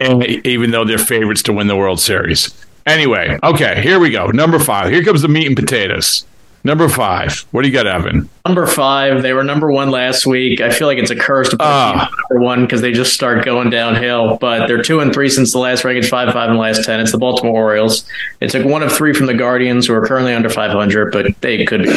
[0.00, 2.52] and even though they're favorites to win the World Series.
[2.86, 4.26] Anyway, okay, here we go.
[4.26, 4.90] Number five.
[4.90, 6.26] Here comes the meat and potatoes.
[6.66, 7.44] Number five.
[7.50, 8.28] What do you got, Evan?
[8.46, 9.20] Number five.
[9.20, 10.62] They were number one last week.
[10.62, 13.44] I feel like it's a curse to put uh, number one because they just start
[13.44, 14.38] going downhill.
[14.38, 16.08] But they're two and three since the last ranking.
[16.08, 17.00] Five five in the last ten.
[17.00, 18.08] It's the Baltimore Orioles.
[18.40, 21.26] It took one of three from the Guardians, who are currently under five hundred, but
[21.42, 21.90] they could be.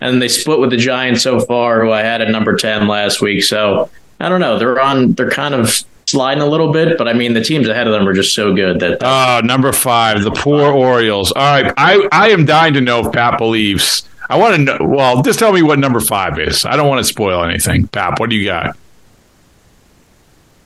[0.00, 3.20] and they split with the Giants so far, who I had at number ten last
[3.20, 3.44] week.
[3.44, 3.88] So
[4.18, 4.58] I don't know.
[4.58, 5.12] They're on.
[5.12, 8.08] They're kind of sliding a little bit, but I mean the teams ahead of them
[8.08, 8.98] are just so good that.
[9.02, 11.32] Oh, number five, the poor Orioles.
[11.32, 14.08] All right, I I am dying to know if Pap believes.
[14.28, 14.78] I want to know.
[14.80, 16.64] Well, just tell me what number five is.
[16.64, 17.86] I don't want to spoil anything.
[17.88, 18.76] Pap, what do you got?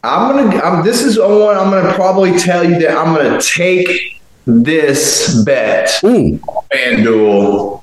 [0.03, 0.57] I'm gonna.
[0.61, 5.91] I'm, this is one I'm gonna probably tell you that I'm gonna take this bet.
[6.05, 6.39] Ooh,
[6.73, 7.83] FanDuel.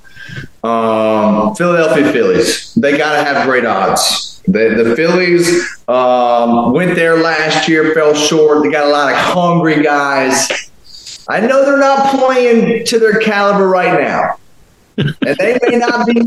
[0.64, 2.74] Um, Philadelphia Phillies.
[2.74, 4.27] They gotta have great odds.
[4.48, 8.64] The, the Phillies um, went there last year, fell short.
[8.64, 10.72] They got a lot of hungry guys.
[11.30, 14.38] I know they're not playing to their caliber right now.
[14.98, 16.20] and they may not be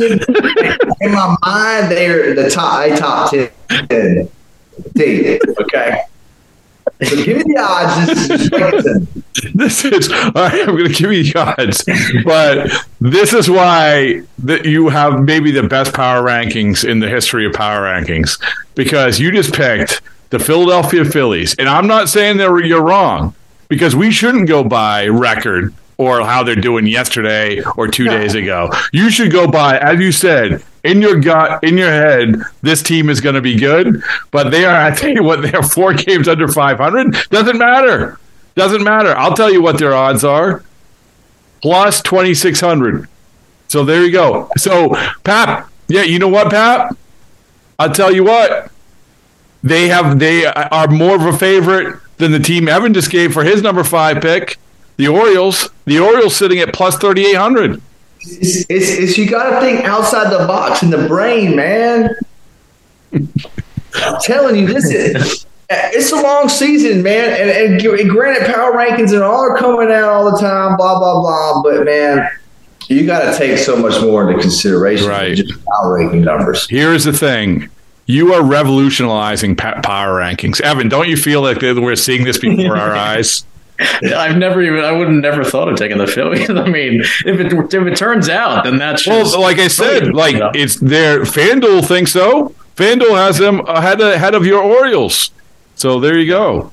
[1.01, 1.91] in my mind.
[1.91, 4.29] They're the top, top ten
[4.97, 5.39] team.
[5.61, 6.03] Okay,
[7.03, 8.29] so give me the odds.
[8.29, 8.47] This
[9.45, 10.69] is, this is all right.
[10.69, 11.85] I'm going to give you the odds,
[12.25, 17.47] but this is why that you have maybe the best power rankings in the history
[17.47, 18.41] of power rankings
[18.75, 23.35] because you just picked the Philadelphia Phillies, and I'm not saying that you're wrong
[23.69, 28.71] because we shouldn't go by record or how they're doing yesterday or two days ago.
[28.91, 33.09] You should go by, as you said, in your gut, in your head, this team
[33.09, 34.03] is going to be good.
[34.31, 37.29] But they are, I tell you what, they are four games under 500.
[37.31, 38.19] Doesn't matter.
[38.55, 39.17] Doesn't matter.
[39.17, 40.63] I'll tell you what their odds are
[41.63, 43.09] plus 2,600.
[43.69, 44.51] So there you go.
[44.57, 46.97] So, Pap, yeah, you know what, Pap?
[47.79, 48.71] I'll tell you what.
[49.63, 53.45] They have they are more of a favorite than the team Evan just gave for
[53.45, 54.59] his number five pick.
[54.97, 57.81] The Orioles, the Orioles sitting at plus 3,800.
[58.21, 62.15] It's, it's, it's you got to think outside the box in the brain, man.
[63.13, 67.31] I'm telling you, this is it's a long season, man.
[67.31, 71.21] And, and, granted, power rankings and all are coming out all the time, blah blah
[71.21, 71.63] blah.
[71.63, 72.29] But man,
[72.89, 75.37] you got to take so much more into consideration right.
[75.37, 76.69] just power ranking numbers.
[76.69, 77.69] Here's the thing:
[78.07, 80.89] you are revolutionizing power rankings, Evan.
[80.89, 83.45] Don't you feel like we're seeing this before our eyes?
[84.15, 86.51] I've never even I would have never thought of taking the Phillies.
[86.51, 89.41] I mean, if it if it turns out, then that's well.
[89.41, 92.55] Like I said, like it's their FanDuel thinks so.
[92.77, 95.31] FanDuel has them ahead ahead of your Orioles.
[95.77, 96.73] So there you go.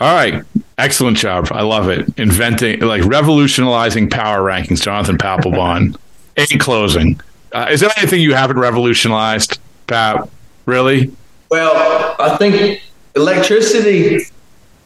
[0.00, 0.44] All right,
[0.76, 1.48] excellent job.
[1.50, 2.08] I love it.
[2.18, 4.82] Inventing like revolutionizing power rankings.
[4.82, 5.96] Jonathan Papelbon.
[6.52, 7.20] In closing,
[7.52, 10.30] uh, is there anything you haven't revolutionized, Pap?
[10.66, 11.10] Really?
[11.50, 12.80] Well, I think
[13.16, 14.24] electricity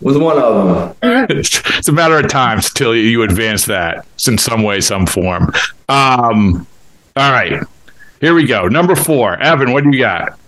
[0.02, 1.26] was one of them.
[1.30, 5.52] it's a matter of time till you advance that in some way, some form.
[5.88, 6.66] Um,
[7.16, 7.62] all right,
[8.20, 8.68] here we go.
[8.68, 9.72] Number four, Evan.
[9.72, 10.38] What do you got?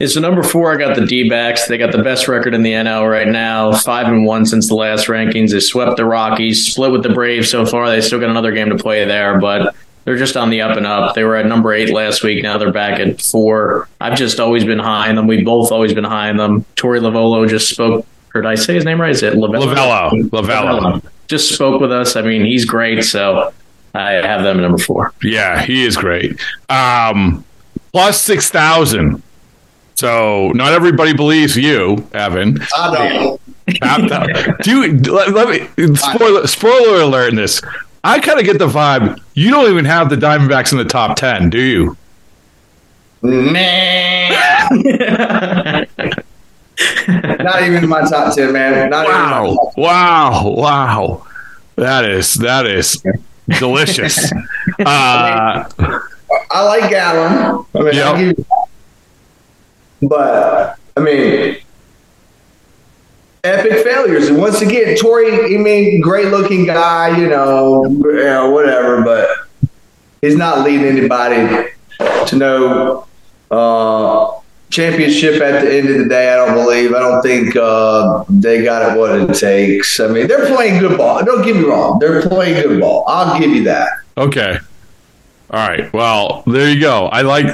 [0.00, 1.68] Yeah, so number four, I got the D backs.
[1.68, 4.74] They got the best record in the NL right now, five and one since the
[4.74, 5.52] last rankings.
[5.52, 7.88] They swept the Rockies, split with the Braves so far.
[7.88, 9.74] They still got another game to play there, but
[10.04, 11.14] they're just on the up and up.
[11.14, 12.42] They were at number eight last week.
[12.42, 13.88] Now they're back at four.
[14.00, 15.26] I've just always been high on them.
[15.26, 16.64] We've both always been high on them.
[16.76, 19.10] Torey Lovullo just spoke or did I say his name right?
[19.10, 20.10] Is it Lovullo?
[20.10, 20.30] Lovullo.
[20.30, 21.02] Lovullo.
[21.28, 22.16] Just spoke with us.
[22.16, 23.04] I mean, he's great.
[23.04, 23.52] So
[23.94, 25.12] I have them at number four.
[25.22, 26.38] Yeah, he is great.
[26.68, 27.44] Um,
[27.92, 29.22] plus 6,000.
[29.94, 32.58] So not everybody believes you, Evan.
[32.76, 33.38] I
[34.06, 34.62] don't.
[34.62, 37.62] Do you, let, let me spoiler, spoiler alert in this.
[38.02, 41.16] I kind of get the vibe you don't even have the Diamondbacks in the top
[41.16, 41.96] 10, do you?
[43.22, 44.32] Man.
[47.08, 48.90] Not even in my top ten, man.
[48.90, 51.26] Not wow, wow, wow.
[51.76, 53.02] That is that is
[53.58, 54.32] delicious.
[54.80, 55.68] uh,
[56.50, 57.64] I like Gallen.
[57.74, 58.18] I mean, yep.
[58.18, 58.46] you,
[60.08, 61.56] but I mean,
[63.44, 64.28] epic failures.
[64.28, 69.28] And once again, Torey, I mean, great looking guy, you know, you know, whatever, but
[70.22, 71.70] he's not leading anybody
[72.26, 73.06] to know
[73.50, 74.40] uh,
[74.74, 76.32] championship at the end of the day.
[76.32, 76.92] I don't believe.
[76.94, 80.00] I don't think uh, they got it what it takes.
[80.00, 81.24] I mean, they're playing good ball.
[81.24, 81.98] Don't get me wrong.
[81.98, 83.04] They're playing good ball.
[83.06, 83.88] I'll give you that.
[84.16, 84.58] Okay.
[85.50, 85.92] All right.
[85.92, 87.06] Well, there you go.
[87.06, 87.46] I like.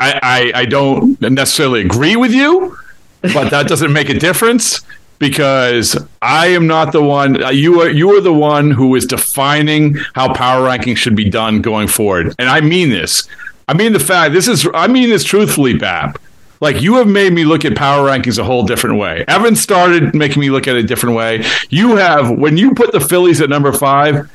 [0.00, 2.76] I I, I don't necessarily agree with you,
[3.22, 4.80] but that doesn't make a difference.
[5.18, 7.42] because I am not the one.
[7.42, 11.28] uh, You are you are the one who is defining how power ranking should be
[11.28, 13.28] done going forward, and I mean this.
[13.70, 14.34] I mean the fact.
[14.34, 14.66] This is.
[14.74, 16.20] I mean this truthfully, Pap.
[16.60, 19.24] Like you have made me look at power rankings a whole different way.
[19.28, 21.44] Evan started making me look at it a different way.
[21.68, 24.28] You have when you put the Phillies at number five.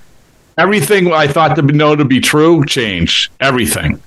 [0.57, 3.29] Everything I thought to know to be true changed.
[3.41, 4.01] Everything.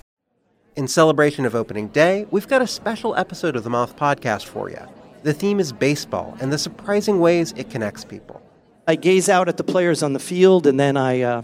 [0.76, 4.70] In celebration of opening day, we've got a special episode of the Moth Podcast for
[4.70, 4.80] you.
[5.24, 8.40] The theme is baseball and the surprising ways it connects people.
[8.86, 11.42] I gaze out at the players on the field, and then I, uh,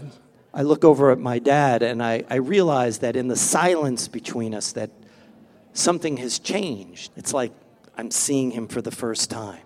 [0.57, 4.55] I look over at my dad, and I, I realize that in the silence between
[4.55, 4.89] us, that
[5.73, 7.11] something has changed.
[7.17, 7.51] It's like
[7.97, 9.59] I'm seeing him for the first time.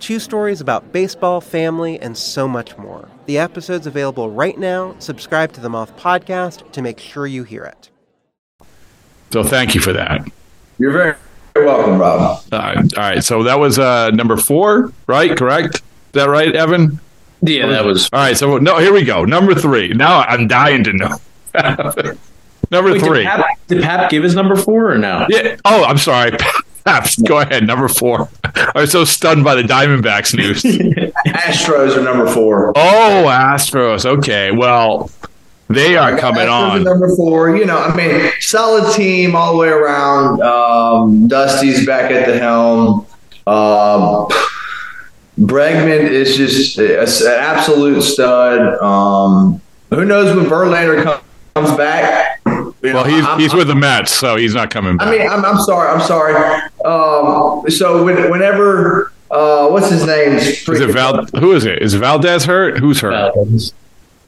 [0.00, 3.10] Two stories about baseball, family, and so much more.
[3.26, 4.96] The episode's available right now.
[4.98, 7.90] Subscribe to the Moth Podcast to make sure you hear it.
[9.30, 10.26] So thank you for that.
[10.78, 11.16] You're very
[11.54, 12.42] welcome, Rob.
[12.50, 12.76] All right.
[12.76, 13.22] All right.
[13.22, 15.36] So that was uh, number four, right?
[15.36, 15.76] Correct?
[15.76, 15.82] Is
[16.12, 16.98] that right, Evan?
[17.46, 18.08] Yeah, that was.
[18.12, 18.36] All right.
[18.36, 19.24] So no, here we go.
[19.24, 19.88] Number three.
[19.88, 21.16] Now I'm dying to know.
[22.70, 23.18] number Wait, three.
[23.18, 25.26] Did Pap, did Pap give his number four or no?
[25.28, 25.56] Yeah.
[25.64, 26.32] Oh, I'm sorry.
[26.84, 27.66] Paps, go ahead.
[27.66, 28.28] Number four.
[28.44, 30.62] I was so stunned by the Diamondbacks news.
[30.62, 32.72] Astros are number four.
[32.76, 34.04] oh, Astros.
[34.04, 34.50] Okay.
[34.50, 35.10] Well,
[35.68, 36.84] they are coming Astros are on.
[36.84, 37.56] number four.
[37.56, 40.42] You know, I mean, solid team all the way around.
[40.42, 43.06] Um, Dusty's back at the helm.
[43.46, 44.28] Um,
[45.38, 48.78] Bregman is just an absolute stud.
[48.80, 51.20] Um, who knows when Verlander
[51.54, 52.40] comes back?
[52.46, 55.08] You know, Well, he's I'm- he's with the Mets, so he's not coming back.
[55.08, 55.88] I mean, I'm, I'm sorry.
[55.88, 56.34] I'm sorry.
[56.84, 60.32] Um, so when, whenever, uh, what's his name?
[60.34, 61.24] is it Val?
[61.38, 61.82] Who is it?
[61.82, 62.78] Is Valdez hurt?
[62.78, 63.34] Who's hurt?
[63.34, 63.72] Valdez.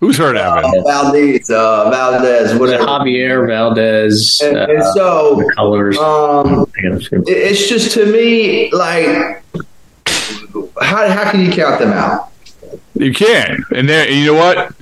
[0.00, 0.64] Who's hurt, Evan?
[0.64, 2.84] Uh, Valdez, uh, Valdez, Was it whatever.
[3.04, 4.40] Javier Valdez?
[4.44, 5.96] And, and uh, so, the colors.
[5.98, 9.42] um, it's just to me like,
[10.80, 12.30] how, how can you count them out?
[12.94, 13.64] You can.
[13.74, 14.74] And there, you know what?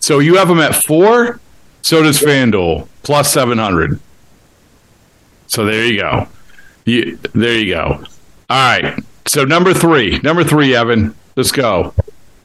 [0.00, 1.40] So you have them at four.
[1.82, 3.98] So does FanDuel plus seven hundred.
[5.46, 6.28] So there you go.
[6.84, 8.04] You, there you go.
[8.50, 8.98] All right.
[9.26, 11.14] So number three, number three, Evan.
[11.36, 11.94] Let's go.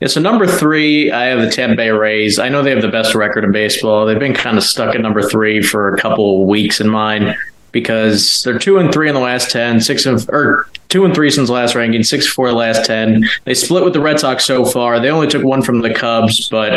[0.02, 2.38] Yeah, so number three, I have the Tampa Bay Rays.
[2.38, 4.06] I know they have the best record in baseball.
[4.06, 7.36] They've been kind of stuck at number three for a couple of weeks in mine
[7.76, 11.30] because they're two and three in the last ten, six of or two and three
[11.30, 13.26] since last ranking, six four the last ten.
[13.44, 14.98] They split with the Red Sox so far.
[15.02, 16.72] They only took one from the Cubs, but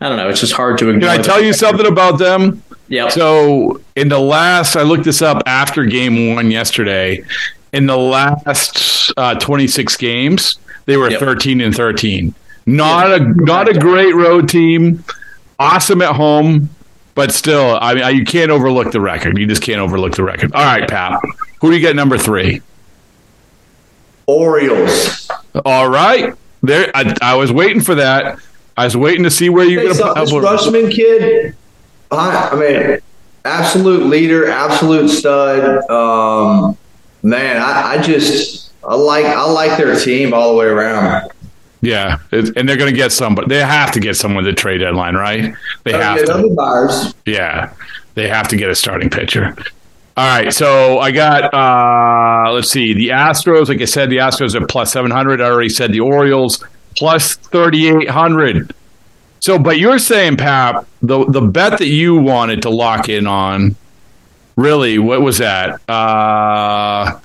[0.00, 0.28] I don't know.
[0.28, 1.10] It's just hard to ignore.
[1.10, 2.62] Can I tell you something about them?
[2.88, 3.08] Yeah.
[3.08, 7.24] So in the last, I looked this up after game one yesterday.
[7.72, 11.18] In the last uh, 26 games, they were Yep.
[11.18, 12.32] 13 and 13.
[12.66, 15.02] Not a not a great road team.
[15.58, 16.68] Awesome at home,
[17.14, 19.38] but still, I mean, you can't overlook the record.
[19.38, 20.52] You just can't overlook the record.
[20.54, 21.20] All right, Pat.
[21.60, 22.60] Who do you get number three?
[24.26, 25.28] Orioles.
[25.64, 26.34] All right.
[26.62, 28.38] There, I, I was waiting for that.
[28.76, 30.44] I was waiting to see where you're going to this put.
[30.44, 31.54] Rutschman kid,
[32.10, 32.98] I, I mean,
[33.44, 35.88] absolute leader, absolute stud.
[35.90, 36.76] Um,
[37.22, 41.30] man, I, I just I like I like their team all the way around.
[41.84, 43.48] Yeah, it- and they're going to get somebody.
[43.48, 45.54] They have to get someone at the trade deadline, right?
[45.84, 46.50] They have to.
[46.56, 47.14] buyers.
[47.26, 47.72] Yeah,
[48.14, 49.54] they have to get a starting pitcher.
[50.16, 53.68] All right, so I got uh let's see, the Astros.
[53.68, 55.40] Like I said, the Astros are plus seven hundred.
[55.40, 56.62] I already said the Orioles
[56.96, 58.72] plus thirty eight hundred.
[59.40, 63.74] So, but you're saying, Pap, the the bet that you wanted to lock in on,
[64.56, 65.80] really, what was that?
[65.90, 67.18] Uh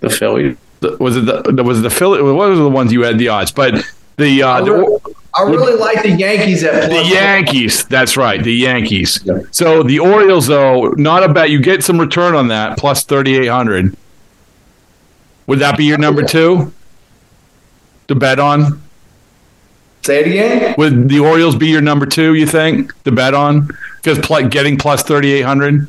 [0.00, 0.58] the Phillies.
[1.00, 2.20] Was it the was it the Philly?
[2.22, 3.52] What was the ones you had the odds?
[3.52, 3.82] But
[4.16, 4.98] the uh, I the- really,
[5.36, 7.10] I really like the Yankees at the plus.
[7.10, 7.84] Yankees.
[7.86, 8.42] That's right.
[8.42, 9.28] The Yankees.
[9.50, 11.50] So the Orioles, though, not a bet.
[11.50, 13.96] You get some return on that, plus 3,800.
[15.48, 16.72] Would that be your number two
[18.08, 18.80] to bet on?
[20.02, 20.74] Say it again.
[20.78, 23.68] Would the Orioles be your number two, you think, to bet on?
[23.96, 25.88] Because pl- getting plus 3,800?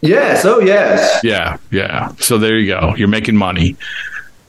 [0.00, 0.44] Yes.
[0.44, 1.20] Oh, yes.
[1.22, 1.58] Yeah.
[1.70, 2.12] Yeah.
[2.18, 2.94] So there you go.
[2.96, 3.76] You're making money.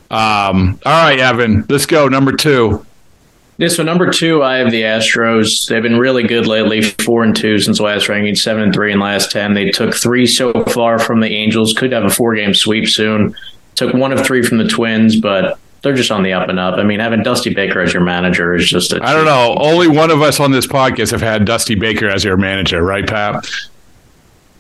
[0.10, 2.08] Um, all right, Evan, let's go.
[2.08, 2.86] Number two.
[3.58, 5.68] Yeah, so number two, I have the Astros.
[5.68, 9.00] They've been really good lately, four and two since last ranking, seven and three in
[9.00, 9.56] last ten.
[9.56, 11.74] They took three so far from the Angels.
[11.74, 13.36] Could have a four game sweep soon.
[13.74, 16.76] Took one of three from the Twins, but they're just on the up and up.
[16.78, 19.56] I mean, having Dusty Baker as your manager is just a I don't know.
[19.60, 23.08] Only one of us on this podcast have had Dusty Baker as your manager, right,
[23.08, 23.48] Pat?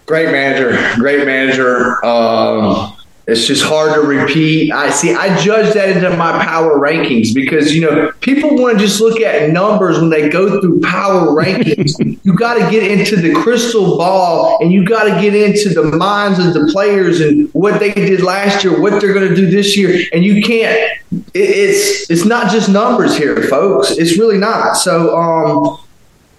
[0.07, 0.75] Great manager.
[0.95, 2.03] Great manager.
[2.03, 2.96] Um,
[3.27, 4.71] It's just hard to repeat.
[4.71, 5.13] I see.
[5.13, 9.19] I judge that into my power rankings because you know people want to just look
[9.19, 11.91] at numbers when they go through power rankings.
[12.23, 15.83] you got to get into the crystal ball and you got to get into the
[15.83, 19.51] minds of the players and what they did last year, what they're going to do
[19.51, 20.77] this year, and you can't.
[21.11, 23.91] It, it's it's not just numbers here, folks.
[23.91, 24.77] It's really not.
[24.77, 25.77] So, um,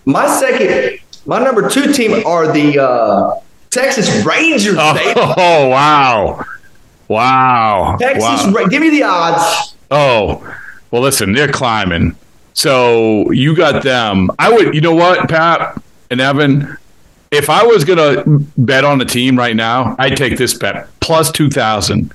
[0.07, 4.76] my second, my number two team are the uh, Texas Rangers.
[4.78, 6.47] Oh, oh wow.
[7.09, 7.97] Wow.
[7.99, 8.67] Texas, wow.
[8.67, 9.75] give me the odds.
[9.91, 10.57] Oh,
[10.91, 12.15] well, listen, they're climbing.
[12.55, 14.31] So you got them.
[14.39, 15.81] I would, you know what, Pat
[16.11, 16.77] and Evan?
[17.31, 20.89] If I was going to bet on a team right now, I'd take this bet
[21.01, 22.13] plus 2,000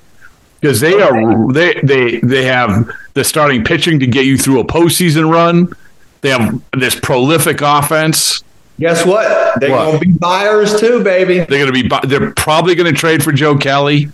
[0.60, 4.64] because they are, they, they, they have the starting pitching to get you through a
[4.64, 5.74] postseason run.
[6.22, 8.44] They have this prolific offense.
[8.80, 9.60] Guess what?
[9.60, 11.40] They're going to be buyers too, baby.
[11.40, 14.10] They're going to be, they're probably going to trade for Joe Kelly.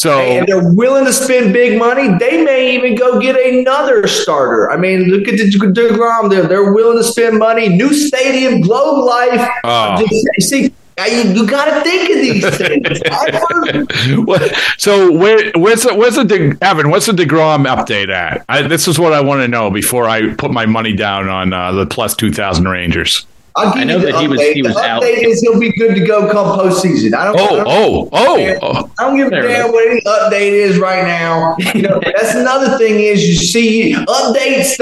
[0.00, 2.08] So and they're willing to spend big money.
[2.18, 4.70] They may even go get another starter.
[4.70, 6.30] I mean, look at the Degrom.
[6.30, 7.68] There, they're willing to spend money.
[7.68, 9.46] New stadium, Globe Life.
[9.62, 10.02] Oh.
[10.38, 10.72] See,
[11.06, 13.02] you, you got to think of these things.
[14.82, 16.88] so where, where's the, where's the De, Evan?
[16.88, 18.42] What's the Degrom update at?
[18.48, 21.52] I, this is what I want to know before I put my money down on
[21.52, 23.26] uh, the plus two thousand Rangers.
[23.56, 25.02] I'll give I know that he was he was the out.
[25.02, 27.14] update is he'll be good to go come postseason.
[27.14, 27.40] I don't.
[27.40, 28.92] Oh, I don't, oh, oh, oh.
[28.98, 31.56] I don't oh, give a damn what any update is right now.
[31.74, 34.78] You know, that's another thing is you see updates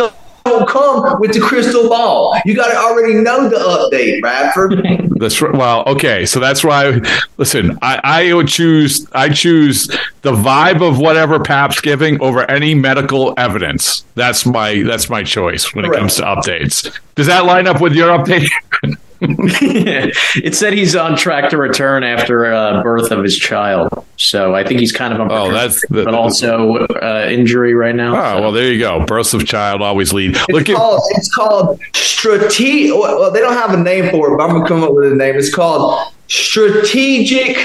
[0.48, 2.38] don't come with the crystal ball.
[2.44, 4.86] You got to already know the update, Bradford.
[5.18, 5.54] That's right.
[5.54, 7.00] Well, okay, so that's why.
[7.38, 9.04] Listen, I, I would choose.
[9.10, 9.88] I choose
[10.22, 14.04] the vibe of whatever Pap's giving over any medical evidence.
[14.14, 16.96] That's my that's my choice when it comes to updates.
[17.16, 18.48] Does that line up with your update?
[19.20, 24.04] it said he's on track to return after uh, birth of his child.
[24.16, 25.32] So I think he's kind of on.
[25.32, 28.14] Oh, that's the- but also uh, injury right now.
[28.14, 29.04] Oh well, there you go.
[29.04, 30.36] Births of child always lead.
[30.36, 30.76] It's Look at
[31.16, 32.94] it's called strategic.
[32.94, 35.16] Well, they don't have a name for it, but I'm gonna come up with a
[35.16, 35.34] name.
[35.36, 37.56] It's called strategic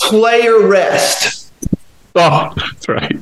[0.00, 1.52] player rest.
[2.14, 3.16] oh, that's right.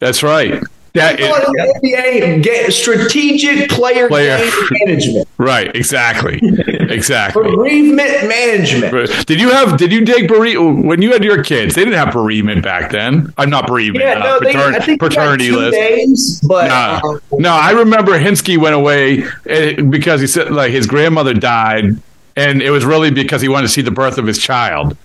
[0.00, 0.62] That's right.
[0.96, 4.38] That They call it in the NBA get strategic player, Player-
[4.84, 5.74] management, right.
[5.76, 6.40] Exactly.
[6.88, 7.42] Exactly.
[7.42, 9.26] bereavement management.
[9.26, 9.76] Did you have?
[9.76, 11.74] Did you take bereavement when you had your kids?
[11.74, 13.32] They didn't have bereavement back then.
[13.36, 14.04] I'm not bereavement.
[14.04, 15.72] Yeah, uh, no, they, patern- I think paternity two list.
[15.76, 20.70] days, but No, um, no, I remember Hinske went away eh, because he said like
[20.72, 21.96] his grandmother died,
[22.36, 24.96] and it was really because he wanted to see the birth of his child.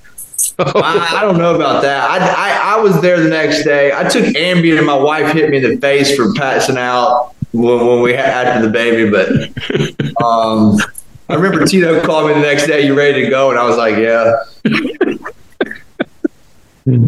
[0.59, 2.09] I, I don't know about that.
[2.09, 3.91] I, I, I was there the next day.
[3.91, 7.85] I took Ambien, and my wife hit me in the face for passing out when,
[7.85, 9.09] when we had after the baby.
[9.09, 9.29] But
[10.23, 10.77] um,
[11.29, 12.85] I remember Tito called me the next day.
[12.85, 13.51] You ready to go?
[13.51, 15.31] And I was like, Yeah.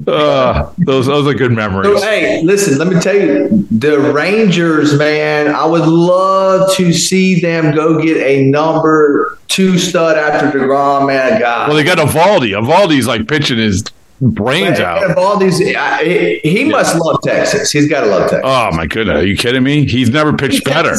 [0.07, 1.99] Uh, those those are good memories.
[1.99, 2.77] So, hey, listen.
[2.77, 5.47] Let me tell you, the Rangers, man.
[5.47, 11.07] I would love to see them go get a number two stud after Degrom.
[11.07, 11.67] Man, God.
[11.67, 12.51] Well, they got Eovaldi.
[12.51, 13.83] Eovaldi's like pitching his
[14.21, 15.17] brains out.
[15.17, 17.71] All these, I, he, he must love Texas.
[17.71, 18.41] He's got to love Texas.
[18.43, 19.85] Oh my goodness, are you kidding me?
[19.85, 20.95] He's never pitched better.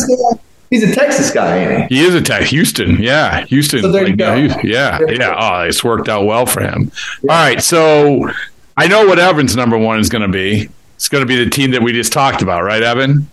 [0.70, 1.98] He's a Texas guy, ain't he?
[1.98, 2.50] He is a Texas.
[2.50, 3.82] Houston, yeah, Houston.
[3.82, 4.34] So there you like, go.
[4.64, 5.36] Yeah, yeah.
[5.38, 6.90] Oh, it's worked out well for him.
[7.22, 8.30] All right, so
[8.76, 10.68] I know what Evan's number one is going to be.
[10.96, 13.28] It's going to be the team that we just talked about, right, Evan?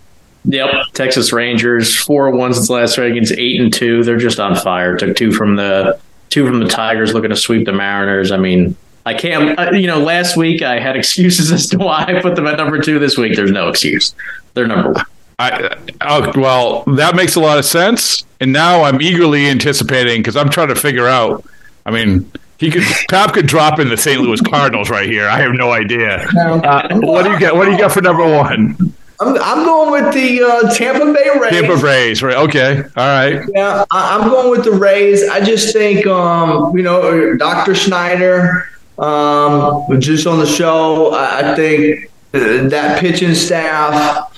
[0.46, 4.04] Yep, Texas Rangers four one since last week against eight and two.
[4.04, 4.98] They're just on fire.
[4.98, 8.32] Took two from the two from the Tigers, looking to sweep the Mariners.
[8.32, 8.76] I mean,
[9.06, 9.58] I can't.
[9.60, 12.58] Uh, you know, last week I had excuses as to why I put them at
[12.58, 12.98] number two.
[12.98, 14.16] This week there's no excuse.
[14.56, 15.06] They're number one.
[15.38, 18.26] I, oh, well, that makes a lot of sense.
[18.40, 21.46] And now I'm eagerly anticipating because I'm trying to figure out.
[21.84, 22.32] I mean,
[22.62, 24.22] he could Pap could drop in the St.
[24.22, 25.28] Louis Cardinals right here.
[25.28, 26.28] I have no idea.
[26.38, 27.56] Uh, what do you get?
[27.56, 28.78] What do you got for number one?
[29.20, 31.52] I'm, I'm going with the uh, Tampa Bay Rays.
[31.52, 32.38] Tampa Rays, right?
[32.38, 33.44] Okay, all right.
[33.54, 35.28] Yeah, I, I'm going with the Rays.
[35.28, 37.74] I just think, um, you know, Dr.
[37.74, 44.32] Schneider, um, just on the show, I, I think uh, that pitching staff,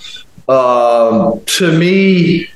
[0.48, 2.48] um, to me,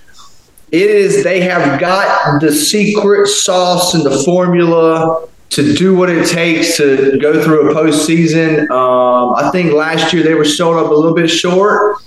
[0.71, 6.27] it is they have got the secret sauce and the formula to do what it
[6.27, 8.69] takes to go through a postseason.
[8.69, 11.97] Um, I think last year they were showing up a little bit short,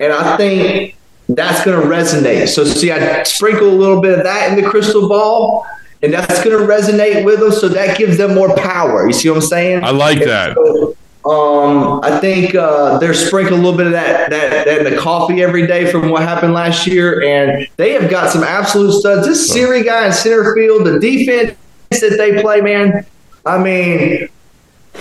[0.00, 0.96] and I think
[1.28, 2.48] that's going to resonate.
[2.48, 5.64] So, see, I sprinkle a little bit of that in the crystal ball,
[6.02, 7.52] and that's going to resonate with them.
[7.52, 9.06] So that gives them more power.
[9.06, 9.84] You see what I'm saying?
[9.84, 10.54] I like And that.
[10.56, 14.92] so, um, I think uh, they're sprinkling a little bit of that, that that in
[14.92, 18.92] the coffee every day from what happened last year, and they have got some absolute
[18.92, 19.26] studs.
[19.26, 21.56] This Siri guy in center field, the defense
[21.98, 23.04] that they play, man.
[23.44, 24.28] I mean,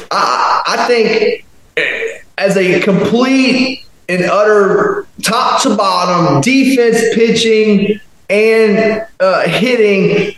[0.09, 1.45] I, I think
[2.37, 10.35] as a complete and utter top to bottom defense, pitching, and uh, hitting,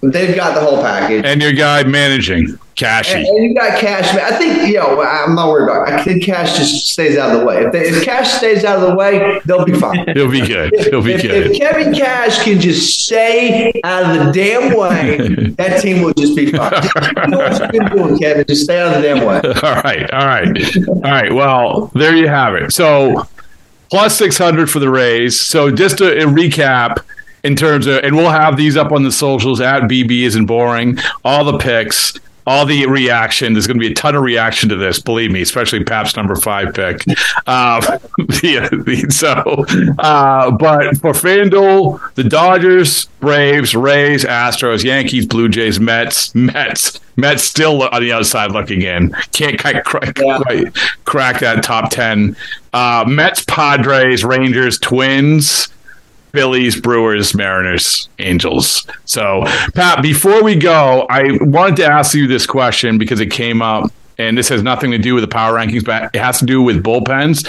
[0.00, 1.24] they've got the whole package.
[1.24, 2.58] And your guy managing.
[2.78, 3.14] Cashy.
[3.14, 4.14] And, and, you got Cash.
[4.14, 5.94] I think, you know, I'm not worried about it.
[5.94, 7.64] I think Cash just stays out of the way.
[7.64, 10.06] If, they, if Cash stays out of the way, they'll be fine.
[10.14, 10.72] He'll be good.
[10.86, 11.48] He'll be if, good.
[11.48, 16.36] If Kevin Cash can just stay out of the damn way, that team will just
[16.36, 16.72] be fine.
[17.24, 18.44] you know what been doing, Kevin.
[18.46, 19.40] Just stay out of the damn way.
[19.64, 20.10] All right.
[20.12, 20.76] All right.
[20.88, 21.34] All right.
[21.34, 22.72] Well, there you have it.
[22.72, 23.26] So
[23.90, 25.40] plus 600 for the Rays.
[25.40, 26.98] So just a recap
[27.48, 30.98] in terms of, and we'll have these up on the socials at BB isn't boring,
[31.24, 32.12] all the picks
[32.48, 33.52] all the reaction.
[33.52, 36.34] There's going to be a ton of reaction to this, believe me, especially Pap's number
[36.34, 37.04] five pick.
[37.46, 37.78] Uh,
[38.16, 39.66] the, the, so,
[39.98, 47.42] uh, but for FanDuel, the Dodgers, Braves, Rays, Astros, Yankees, Blue Jays, Mets, Mets, Mets
[47.42, 49.10] still on the outside looking in.
[49.32, 50.74] Can't quite, quite, quite
[51.04, 52.34] crack that top 10.
[52.72, 55.68] Uh, Mets, Padres, Rangers, Twins.
[56.32, 58.86] Phillies, Brewers, Mariners, Angels.
[59.04, 59.42] So,
[59.74, 63.90] Pat, before we go, I wanted to ask you this question because it came up,
[64.18, 66.62] and this has nothing to do with the power rankings, but it has to do
[66.62, 67.46] with bullpens.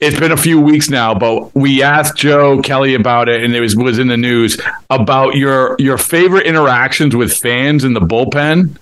[0.00, 3.60] It's been a few weeks now, but we asked Joe Kelly about it, and it
[3.60, 4.60] was was in the news
[4.90, 8.76] about your your favorite interactions with fans in the bullpen.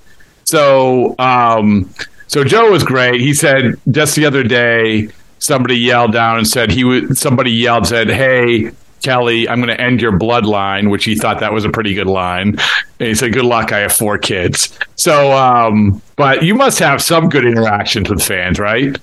[0.44, 1.90] So, um,
[2.26, 3.20] so Joe was great.
[3.20, 7.18] He said just the other day, somebody yelled down and said he was.
[7.18, 8.70] Somebody yelled said, "Hey,
[9.02, 12.06] Kelly, I'm going to end your bloodline, which he thought that was a pretty good
[12.06, 12.58] line.
[12.98, 13.72] And he said, Good luck.
[13.72, 14.78] I have four kids.
[14.96, 18.96] So, um, but you must have some good interactions with fans, right?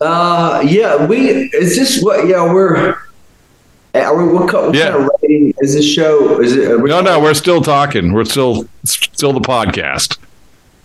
[0.00, 2.96] Uh, yeah, we, is this what, yeah, we're,
[3.94, 4.90] are we, what, what Yeah.
[4.90, 6.40] kind of rating is this show?
[6.40, 8.12] Is it, we- No, no, we're still talking.
[8.12, 10.18] We're still still the podcast.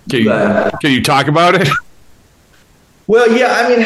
[0.09, 0.29] Can you,
[0.81, 1.67] can you talk about it?
[3.07, 3.85] Well, yeah, I mean,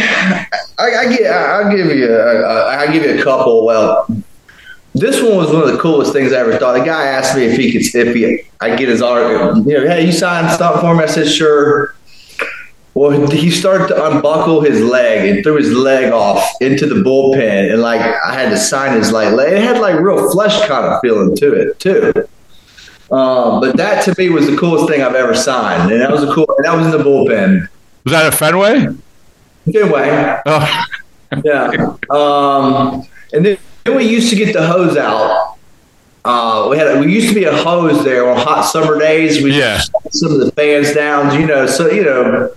[0.77, 3.65] I, I get, I'll give you, a, I'll give you a couple.
[3.65, 4.07] Well,
[4.93, 6.73] this one was one of the coolest things I ever thought.
[6.73, 9.87] The guy asked me if he could, if he, I get his art, you know,
[9.87, 11.03] hey, you signed something for me?
[11.03, 11.95] I said, sure.
[12.93, 17.73] Well, he started to unbuckle his leg and threw his leg off into the bullpen,
[17.73, 19.51] and like I had to sign his like leg.
[19.51, 22.13] It had like real flesh kind of feeling to it too.
[23.11, 26.23] Um, but that to me was the coolest thing I've ever signed, and that was
[26.23, 26.47] a cool.
[26.63, 27.67] That was in the bullpen.
[28.05, 28.87] Was that a Fenway?
[29.71, 30.41] Fenway.
[30.45, 30.83] Oh.
[31.43, 31.97] Yeah.
[32.11, 35.57] Um, and then, then we used to get the hose out.
[36.23, 39.43] Uh, we had we used to be a hose there on hot summer days.
[39.43, 39.81] We Yeah.
[40.11, 41.65] some of the fans down, you know.
[41.65, 42.51] So you know,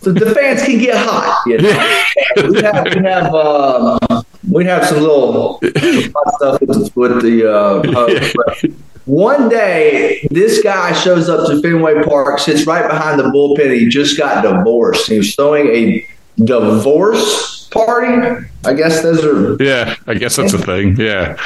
[0.00, 1.42] so the fans can get hot.
[1.46, 2.04] You know?
[2.50, 7.50] we have we have um, we have some little hot stuff with the, with the
[7.50, 8.32] uh, hose.
[8.34, 8.70] But
[9.06, 13.74] one day, this guy shows up to Fenway Park, sits right behind the bullpen.
[13.78, 15.08] He just got divorced.
[15.08, 16.06] He was throwing a
[16.36, 18.46] divorce party.
[18.64, 20.96] I guess those are Yeah, I guess that's a thing.
[20.96, 21.36] Yeah.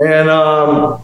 [0.00, 1.02] and um,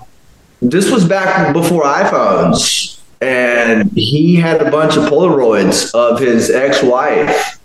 [0.61, 7.59] this was back before iPhones, and he had a bunch of Polaroids of his ex-wife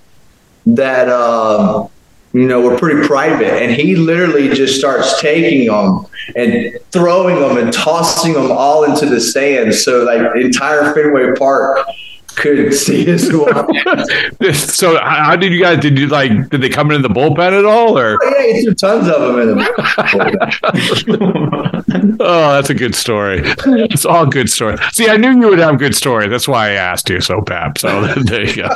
[0.66, 1.89] that um,
[2.34, 6.05] you know were pretty private, and he literally just starts taking them
[6.36, 11.88] and throwing them and tossing them all into the sand, so like entire Fenway Park
[12.36, 14.55] could see his wife.
[14.55, 15.79] So, how did you guys?
[15.79, 16.49] Did you like?
[16.49, 18.17] Did they come into the bullpen at all, or?
[18.21, 19.67] Oh, yeah, he threw tons of them in them.
[22.23, 23.41] Oh, that's a good story.
[23.43, 24.77] It's all good story.
[24.93, 26.27] See, I knew you would have good story.
[26.27, 27.19] That's why I asked you.
[27.19, 27.77] So, Pap.
[27.77, 28.69] So there you go.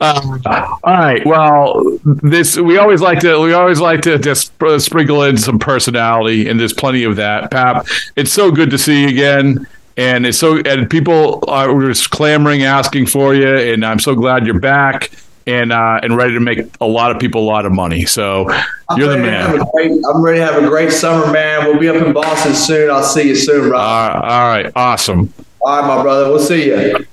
[0.00, 1.24] Um, all right.
[1.26, 6.48] Well, this we always like to we always like to just sprinkle in some personality,
[6.48, 7.50] and there's plenty of that.
[7.50, 7.86] Pap,
[8.16, 9.66] it's so good to see you again,
[9.96, 14.46] and it's so and people are just clamoring, asking for you, and I'm so glad
[14.46, 15.10] you're back
[15.46, 18.04] and uh, and ready to make a lot of people a lot of money.
[18.04, 18.48] So
[18.96, 19.66] you're the I'm to have man.
[19.74, 21.64] great- I'm ready to have a great summer, man.
[21.66, 22.90] We'll be up in Boston soon.
[22.90, 23.80] I'll see you soon, Rob.
[23.80, 24.70] Uh, all right.
[24.76, 25.32] Awesome.
[25.60, 26.28] All right, my brother.
[26.30, 27.06] We'll see you.